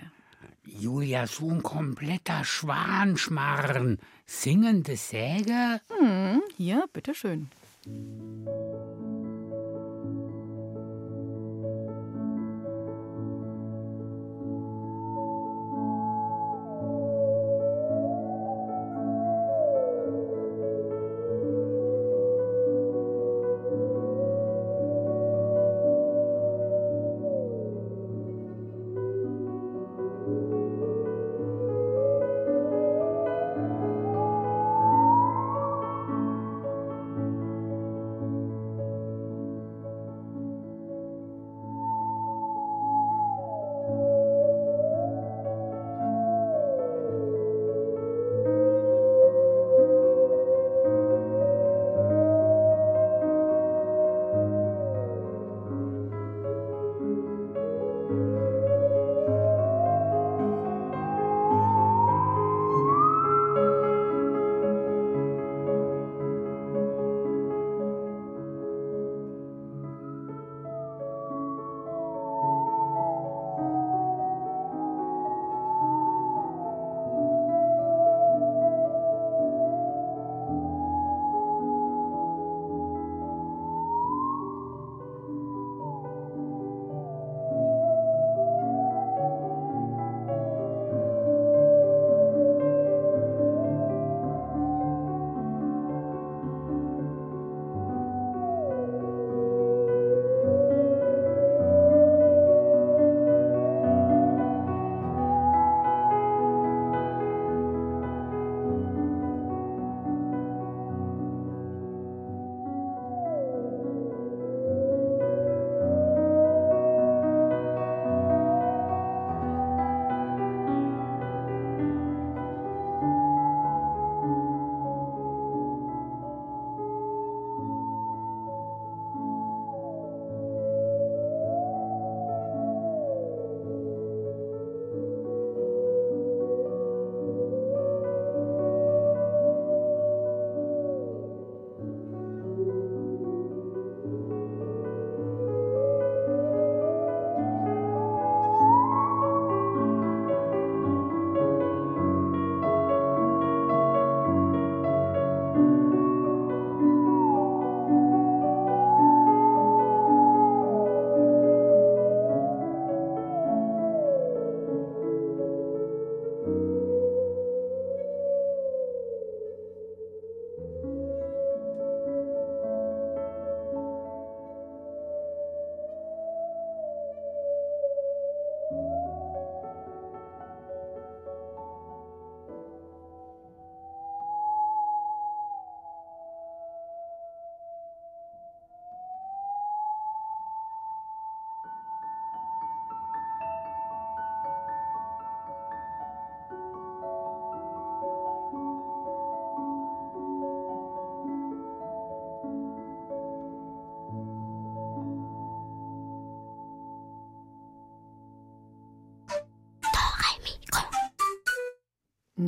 [0.64, 3.98] Julia, so ein kompletter Schwanschmarren.
[4.26, 5.80] Singende Säge?
[5.98, 7.50] Hm, hier, bitteschön.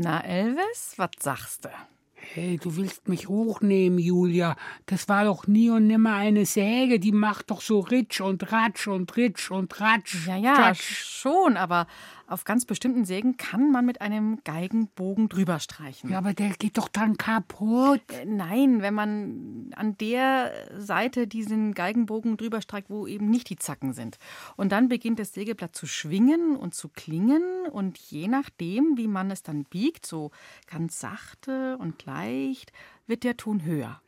[0.05, 1.71] Na, Elvis, was sagst du?
[2.15, 4.57] Hey, du willst mich hochnehmen, Julia.
[4.85, 6.99] Das war doch nie und nimmer eine Säge.
[6.99, 10.27] Die macht doch so Ritsch und Ratsch und Ritsch und Ratsch.
[10.27, 10.83] Ja, ja, Tratsch.
[10.83, 11.87] schon, aber
[12.27, 16.11] auf ganz bestimmten Sägen kann man mit einem Geigenbogen drüber streichen.
[16.11, 18.03] Ja, aber der geht doch dann kaputt.
[18.11, 23.57] Äh, Nein, wenn man an der Seite diesen Geigenbogen drüber streicht, wo eben nicht die
[23.57, 24.19] Zacken sind.
[24.57, 27.43] Und dann beginnt das Sägeblatt zu schwingen und zu klingen.
[27.71, 30.31] Und je nachdem, wie man es dann biegt, so
[30.67, 32.73] ganz sachte und leicht,
[33.07, 34.01] wird der Ton höher.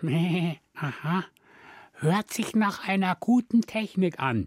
[0.00, 1.24] Mäh, aha.
[1.94, 4.46] Hört sich nach einer guten Technik an.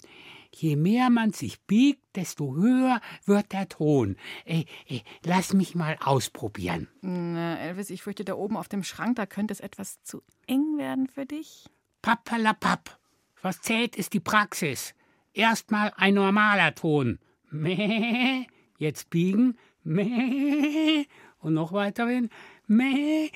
[0.57, 4.15] Je mehr man sich biegt, desto höher wird der Ton.
[4.45, 6.87] Äh, äh, lass mich mal ausprobieren.
[7.01, 10.77] Na, Elvis, ich fürchte, da oben auf dem Schrank, da könnte es etwas zu eng
[10.77, 11.65] werden für dich.
[12.01, 12.97] Pappalapapp.
[13.41, 14.95] Was zählt, ist die Praxis.
[15.33, 17.19] Erstmal ein normaler Ton.
[17.51, 18.47] Mäh.
[18.77, 19.57] Jetzt biegen.
[19.83, 21.05] Mäh.
[21.39, 22.29] Und noch weiter hin.
[22.65, 23.29] Mäh.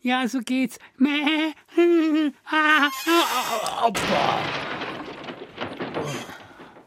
[0.00, 0.78] Ja, so geht's.
[0.96, 1.52] Mäh.
[2.44, 4.81] Ah, ah, ah,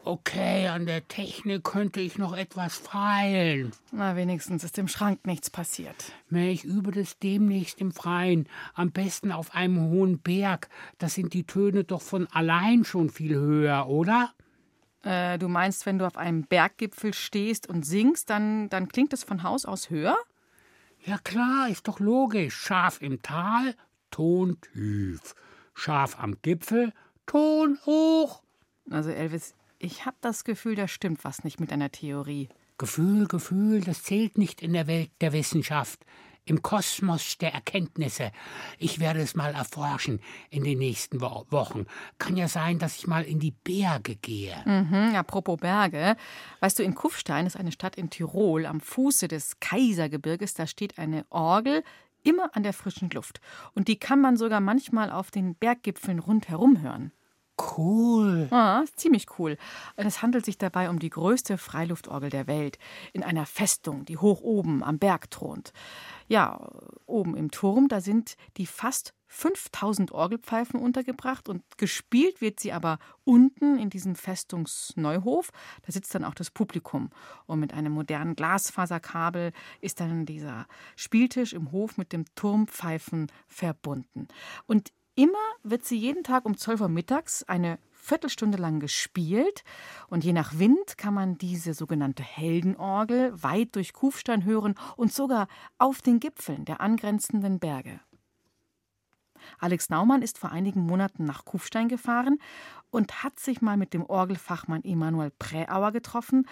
[0.06, 3.72] Okay, an der Technik könnte ich noch etwas feilen.
[3.90, 6.12] Na, wenigstens ist im Schrank nichts passiert.
[6.30, 8.48] Ich übe das demnächst im Freien.
[8.74, 10.68] Am besten auf einem hohen Berg.
[10.98, 14.32] Da sind die Töne doch von allein schon viel höher, oder?
[15.02, 19.24] Äh, du meinst, wenn du auf einem Berggipfel stehst und singst, dann, dann klingt es
[19.24, 20.16] von Haus aus höher?
[21.04, 22.54] Ja klar, ist doch logisch.
[22.54, 23.74] Scharf im Tal,
[24.12, 25.34] Ton tief.
[25.74, 26.92] Scharf am Gipfel,
[27.26, 28.44] Ton hoch.
[28.88, 32.48] Also Elvis, ich habe das Gefühl, da stimmt was nicht mit deiner Theorie.
[32.78, 36.04] Gefühl, Gefühl, das zählt nicht in der Welt der Wissenschaft,
[36.44, 38.32] im Kosmos der Erkenntnisse.
[38.78, 40.20] Ich werde es mal erforschen
[40.50, 41.86] in den nächsten Wo Wochen.
[42.18, 44.56] Kann ja sein, dass ich mal in die Berge gehe.
[44.64, 46.16] Mhm, apropos Berge.
[46.60, 50.54] Weißt du, in Kufstein ist eine Stadt in Tirol am Fuße des Kaisergebirges.
[50.54, 51.82] Da steht eine Orgel
[52.22, 53.40] immer an der frischen Luft.
[53.74, 57.12] Und die kann man sogar manchmal auf den Berggipfeln rundherum hören.
[57.58, 58.48] Cool.
[58.50, 59.56] Ja, ist ziemlich cool.
[59.96, 62.78] Es handelt sich dabei um die größte Freiluftorgel der Welt
[63.14, 65.72] in einer Festung, die hoch oben am Berg thront.
[66.28, 66.68] Ja,
[67.06, 72.98] oben im Turm, da sind die fast 5000 Orgelpfeifen untergebracht und gespielt wird sie aber
[73.24, 75.50] unten in diesem Festungsneuhof.
[75.82, 77.10] Da sitzt dann auch das Publikum.
[77.46, 84.28] Und mit einem modernen Glasfaserkabel ist dann dieser Spieltisch im Hof mit dem Turmpfeifen verbunden.
[84.66, 89.64] Und Immer wird sie jeden Tag um 12 Uhr mittags eine Viertelstunde lang gespielt
[90.08, 95.48] und je nach Wind kann man diese sogenannte Heldenorgel weit durch Kufstein hören und sogar
[95.78, 97.98] auf den Gipfeln der angrenzenden Berge.
[99.58, 102.38] Alex Naumann ist vor einigen Monaten nach Kufstein gefahren
[102.90, 106.46] und hat sich mal mit dem Orgelfachmann Emanuel Präauer getroffen,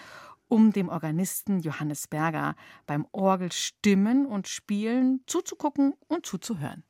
[0.47, 2.55] um dem Organisten Johannes Berger
[2.87, 6.83] beim Orgelstimmen und Spielen zuzugucken und zuzuhören.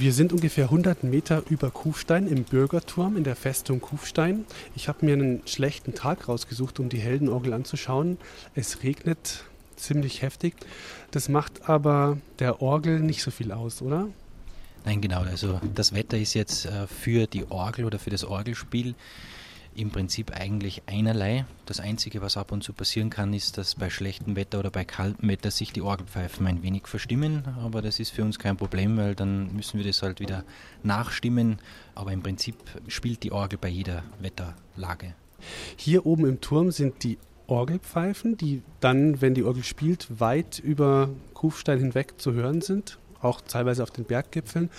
[0.00, 4.46] Wir sind ungefähr 100 Meter über Kufstein im Bürgerturm in der Festung Kufstein.
[4.74, 8.16] Ich habe mir einen schlechten Tag rausgesucht, um die Heldenorgel anzuschauen.
[8.54, 9.44] Es regnet
[9.76, 10.54] ziemlich heftig.
[11.10, 14.08] Das macht aber der Orgel nicht so viel aus, oder?
[14.86, 15.20] Nein, genau.
[15.20, 18.94] Also das Wetter ist jetzt äh, für die Orgel oder für das Orgelspiel
[19.74, 21.44] im Prinzip eigentlich einerlei.
[21.66, 24.84] Das Einzige, was ab und zu passieren kann, ist, dass bei schlechtem Wetter oder bei
[24.84, 27.44] kaltem Wetter sich die Orgelpfeifen ein wenig verstimmen.
[27.62, 30.44] Aber das ist für uns kein Problem, weil dann müssen wir das halt wieder
[30.82, 31.58] nachstimmen.
[31.94, 32.56] Aber im Prinzip
[32.88, 35.14] spielt die Orgel bei jeder Wetterlage.
[35.76, 41.10] Hier oben im Turm sind die Orgelpfeifen, die dann, wenn die Orgel spielt, weit über
[41.34, 44.70] Kufstein hinweg zu hören sind, auch teilweise auf den Berggipfeln.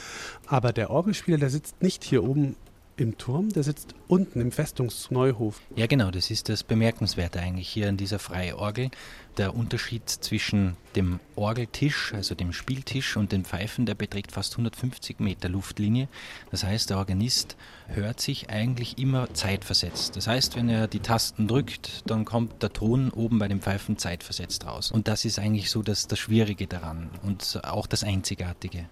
[0.48, 2.56] Aber der Orgelspieler, der sitzt nicht hier oben
[3.02, 5.60] im Turm, der sitzt unten im Festungsneuhof.
[5.76, 8.92] Ja, genau, das ist das Bemerkenswerte eigentlich hier an dieser Freiorgel.
[9.38, 15.20] Der Unterschied zwischen dem Orgeltisch, also dem Spieltisch und den Pfeifen, der beträgt fast 150
[15.20, 16.08] Meter Luftlinie.
[16.52, 20.16] Das heißt, der Organist hört sich eigentlich immer zeitversetzt.
[20.16, 23.98] Das heißt, wenn er die Tasten drückt, dann kommt der Ton oben bei den Pfeifen
[23.98, 24.92] zeitversetzt raus.
[24.92, 28.86] Und das ist eigentlich so das, das Schwierige daran und auch das Einzigartige.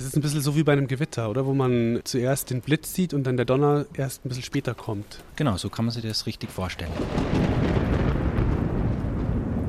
[0.00, 1.44] Das ist ein bisschen so wie bei einem Gewitter, oder?
[1.44, 5.22] Wo man zuerst den Blitz sieht und dann der Donner erst ein bisschen später kommt.
[5.36, 6.90] Genau, so kann man sich das richtig vorstellen.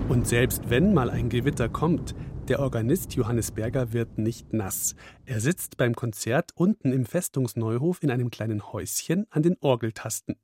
[0.08, 2.16] Und selbst wenn mal ein Gewitter kommt,
[2.48, 4.96] der Organist Johannes Berger wird nicht nass.
[5.26, 10.38] Er sitzt beim Konzert unten im Festungsneuhof in einem kleinen Häuschen an den Orgeltasten.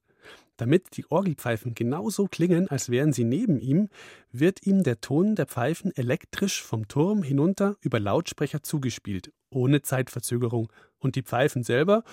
[0.58, 3.90] Damit die Orgelpfeifen genauso klingen, als wären sie neben ihm,
[4.32, 10.72] wird ihm der Ton der Pfeifen elektrisch vom Turm hinunter über Lautsprecher zugespielt, ohne Zeitverzögerung.
[10.98, 12.04] Und die Pfeifen selber,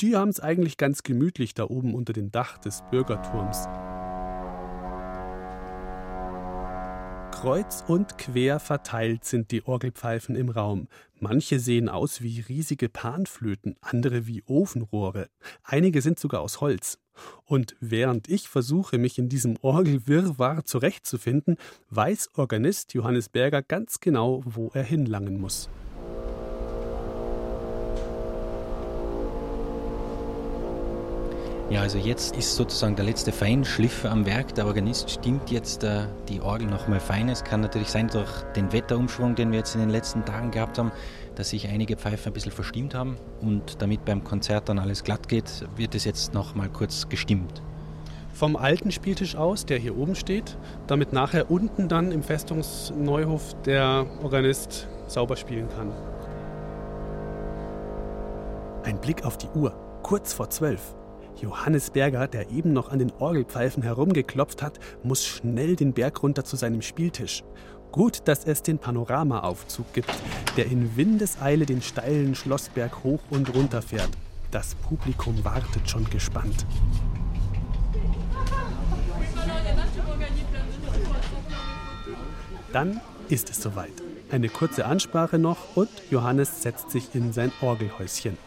[0.00, 3.68] die haben es eigentlich ganz gemütlich da oben unter dem Dach des Bürgerturms.
[7.42, 10.86] Kreuz und quer verteilt sind die Orgelpfeifen im Raum.
[11.18, 15.28] Manche sehen aus wie riesige Panflöten, andere wie Ofenrohre.
[15.64, 17.00] Einige sind sogar aus Holz.
[17.44, 21.56] Und während ich versuche, mich in diesem Orgelwirrwarr zurechtzufinden,
[21.90, 25.68] weiß Organist Johannes Berger ganz genau, wo er hinlangen muss.
[31.72, 34.54] Ja, also jetzt ist sozusagen der letzte Feinschliff am Werk.
[34.56, 37.30] Der Organist stimmt jetzt äh, die Orgel nochmal fein.
[37.30, 40.76] Es kann natürlich sein, durch den Wetterumschwung, den wir jetzt in den letzten Tagen gehabt
[40.76, 40.92] haben,
[41.34, 43.16] dass sich einige Pfeifen ein bisschen verstimmt haben.
[43.40, 47.62] Und damit beim Konzert dann alles glatt geht, wird es jetzt nochmal kurz gestimmt.
[48.34, 50.58] Vom alten Spieltisch aus, der hier oben steht,
[50.88, 55.90] damit nachher unten dann im Festungsneuhof der Organist sauber spielen kann.
[58.82, 60.94] Ein Blick auf die Uhr, kurz vor zwölf.
[61.42, 66.44] Johannes Berger, der eben noch an den Orgelpfeifen herumgeklopft hat, muss schnell den Berg runter
[66.44, 67.42] zu seinem Spieltisch.
[67.90, 70.10] Gut, dass es den Panoramaaufzug gibt,
[70.56, 74.10] der in Windeseile den steilen Schlossberg hoch und runter fährt.
[74.52, 76.64] Das Publikum wartet schon gespannt.
[82.72, 83.92] Dann ist es soweit.
[84.30, 88.38] Eine kurze Ansprache noch und Johannes setzt sich in sein Orgelhäuschen.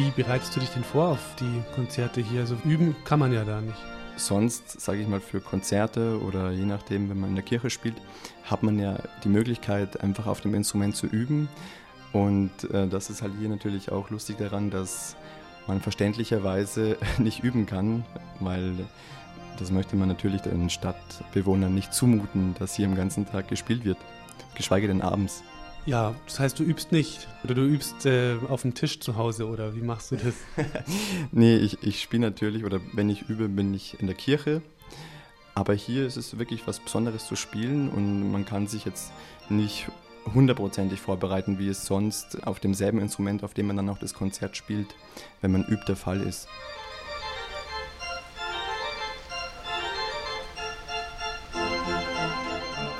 [0.00, 2.40] Wie bereitest du dich denn vor auf die Konzerte hier?
[2.40, 3.76] Also üben kann man ja da nicht.
[4.16, 7.96] Sonst, sage ich mal, für Konzerte oder je nachdem, wenn man in der Kirche spielt,
[8.44, 11.50] hat man ja die Möglichkeit, einfach auf dem Instrument zu üben.
[12.14, 15.16] Und äh, das ist halt hier natürlich auch lustig daran, dass
[15.66, 18.06] man verständlicherweise nicht üben kann,
[18.38, 18.72] weil
[19.58, 23.98] das möchte man natürlich den Stadtbewohnern nicht zumuten, dass hier im ganzen Tag gespielt wird,
[24.54, 25.42] geschweige denn abends.
[25.86, 29.48] Ja, das heißt, du übst nicht oder du übst äh, auf dem Tisch zu Hause
[29.48, 30.34] oder wie machst du das?
[31.32, 34.62] nee, ich, ich spiele natürlich oder wenn ich übe, bin ich in der Kirche.
[35.54, 39.10] Aber hier ist es wirklich was Besonderes zu spielen und man kann sich jetzt
[39.48, 39.88] nicht
[40.34, 44.56] hundertprozentig vorbereiten, wie es sonst auf demselben Instrument, auf dem man dann auch das Konzert
[44.56, 44.94] spielt,
[45.40, 46.46] wenn man übt, der Fall ist.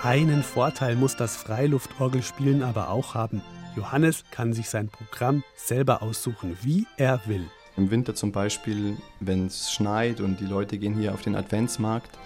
[0.02, 3.42] Einen Vorteil muss das Freiluftorgelspielen aber auch haben.
[3.76, 7.44] Johannes kann sich sein Programm selber aussuchen, wie er will.
[7.76, 12.18] Im Winter zum Beispiel, wenn es schneit und die Leute gehen hier auf den Adventsmarkt,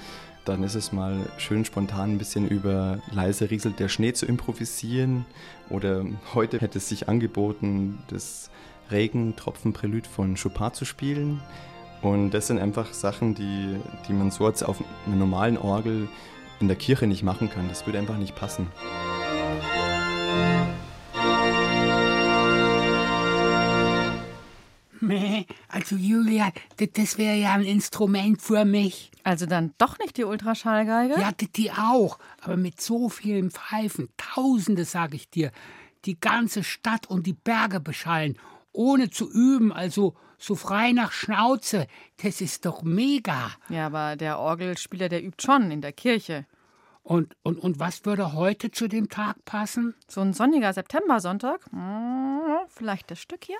[0.45, 5.27] dann ist es mal schön spontan ein bisschen über leise rieselt der Schnee zu improvisieren.
[5.69, 8.51] Oder heute hätte es sich angeboten, das
[8.93, 11.43] Regentropfenprelüt von Chopin zu spielen.
[12.03, 16.09] Und das sind einfach Sachen, die, die man so jetzt auf einer normalen Orgel
[16.61, 17.69] in der Kirche nicht machen kann.
[17.69, 18.69] Das würde einfach nicht passen.
[25.69, 26.51] Also Julia,
[26.95, 29.11] das wäre ja ein Instrument für mich.
[29.23, 31.21] Also dann doch nicht die Ultraschallgeige?
[31.21, 32.19] Ja, die auch.
[32.41, 35.51] Aber mit so vielen Pfeifen, Tausende, sag ich dir,
[36.05, 38.39] die ganze Stadt und die Berge beschallen,
[38.73, 40.15] ohne zu üben, also
[40.45, 41.87] so frei nach Schnauze.
[42.23, 43.51] Das ist doch mega.
[43.69, 46.47] Ja, aber der Orgelspieler, der übt schon in der Kirche.
[47.03, 49.95] Und, und, und was würde heute zu dem Tag passen?
[50.09, 51.61] So ein sonniger Septembersonntag?
[51.71, 53.59] Hm, vielleicht das Stück hier?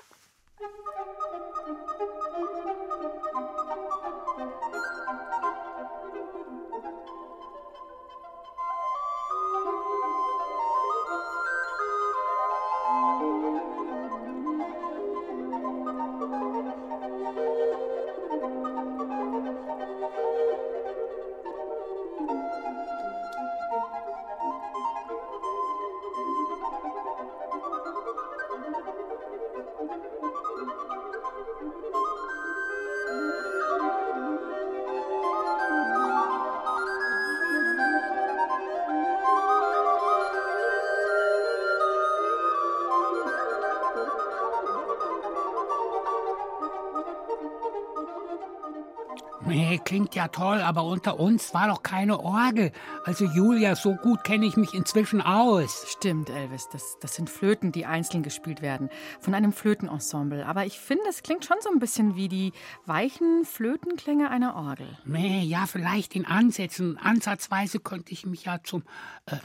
[49.85, 52.71] Klingt ja toll, aber unter uns war doch keine Orgel.
[53.05, 55.85] Also Julia, so gut kenne ich mich inzwischen aus.
[55.87, 58.89] Stimmt, Elvis, das, das sind Flöten, die einzeln gespielt werden.
[59.21, 60.45] Von einem Flötenensemble.
[60.45, 62.51] Aber ich finde, es klingt schon so ein bisschen wie die
[62.85, 64.87] weichen Flötenklänge einer Orgel.
[65.05, 66.97] Nee, ja, vielleicht in Ansätzen.
[66.97, 68.83] Ansatzweise könnte ich mich ja zum
[69.27, 69.35] äh,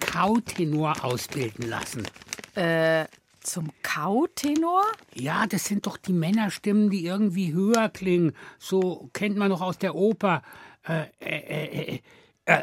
[0.00, 2.06] Kautenor ausbilden lassen.
[2.56, 3.06] Äh,
[3.92, 4.82] zum Kautenor?
[5.14, 8.34] Ja, das sind doch die Männerstimmen, die irgendwie höher klingen.
[8.58, 10.42] So kennt man doch aus der Oper.
[10.86, 12.00] Äh, äh,
[12.46, 12.58] äh,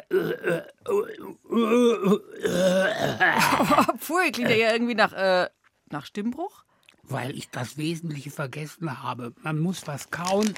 [3.87, 5.49] Obwohl, klingt ja irgendwie nach, äh,
[5.89, 6.63] nach Stimmbruch.
[7.03, 9.33] weil ich das Wesentliche vergessen habe.
[9.41, 10.53] Man muss was kauen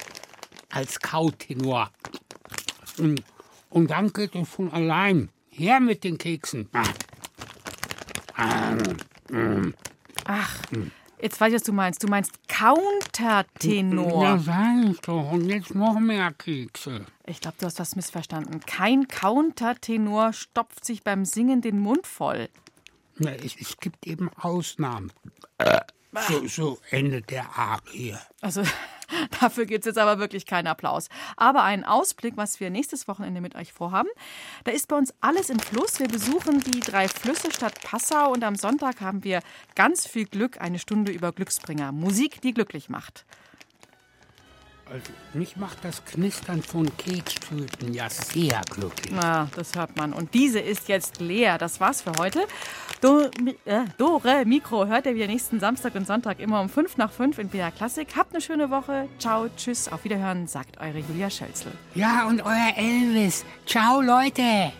[0.70, 1.90] als Kautenor.
[2.96, 3.14] Mm.
[3.68, 5.28] Und dann geht es von allein.
[5.48, 6.68] Her mit den Keksen.
[8.34, 8.74] Ah.
[9.28, 9.74] Mm.
[10.32, 10.56] Ach,
[11.20, 12.04] jetzt weiß ich, was du meinst.
[12.04, 14.22] Du meinst Countertenor.
[14.22, 15.32] Ja, sag ich doch.
[15.32, 17.04] Und jetzt noch mehr Kekse.
[17.26, 18.60] Ich glaube, du hast was missverstanden.
[18.60, 22.48] Kein Countertenor stopft sich beim Singen den Mund voll.
[23.18, 25.12] Na, es, es gibt eben Ausnahmen.
[26.28, 28.16] So, so endet der Arie.
[28.40, 28.62] Also
[29.40, 31.08] dafür gibt es jetzt aber wirklich keinen Applaus.
[31.36, 34.08] Aber einen Ausblick, was wir nächstes Wochenende mit euch vorhaben.
[34.64, 35.98] Da ist bei uns alles im Fluss.
[35.98, 39.40] Wir besuchen die drei Flüsse Stadt Passau und am Sonntag haben wir
[39.74, 41.92] ganz viel Glück, eine Stunde über Glücksbringer.
[41.92, 43.24] Musik, die glücklich macht.
[44.92, 49.12] Also, mich macht das Knistern von Kekstüten ja sehr glücklich.
[49.12, 50.12] Na, das hört man.
[50.12, 51.58] Und diese ist jetzt leer.
[51.58, 52.40] Das war's für heute.
[53.00, 53.30] Do,
[53.66, 57.38] äh, Dore Mikro hört ihr wieder nächsten Samstag und Sonntag immer um 5 nach 5
[57.38, 58.08] in BR Klassik.
[58.16, 59.08] Habt eine schöne Woche.
[59.20, 61.72] Ciao, tschüss, auf Wiederhören, sagt eure Julia Schölzel.
[61.94, 63.44] Ja, und euer Elvis.
[63.66, 64.72] Ciao, Leute.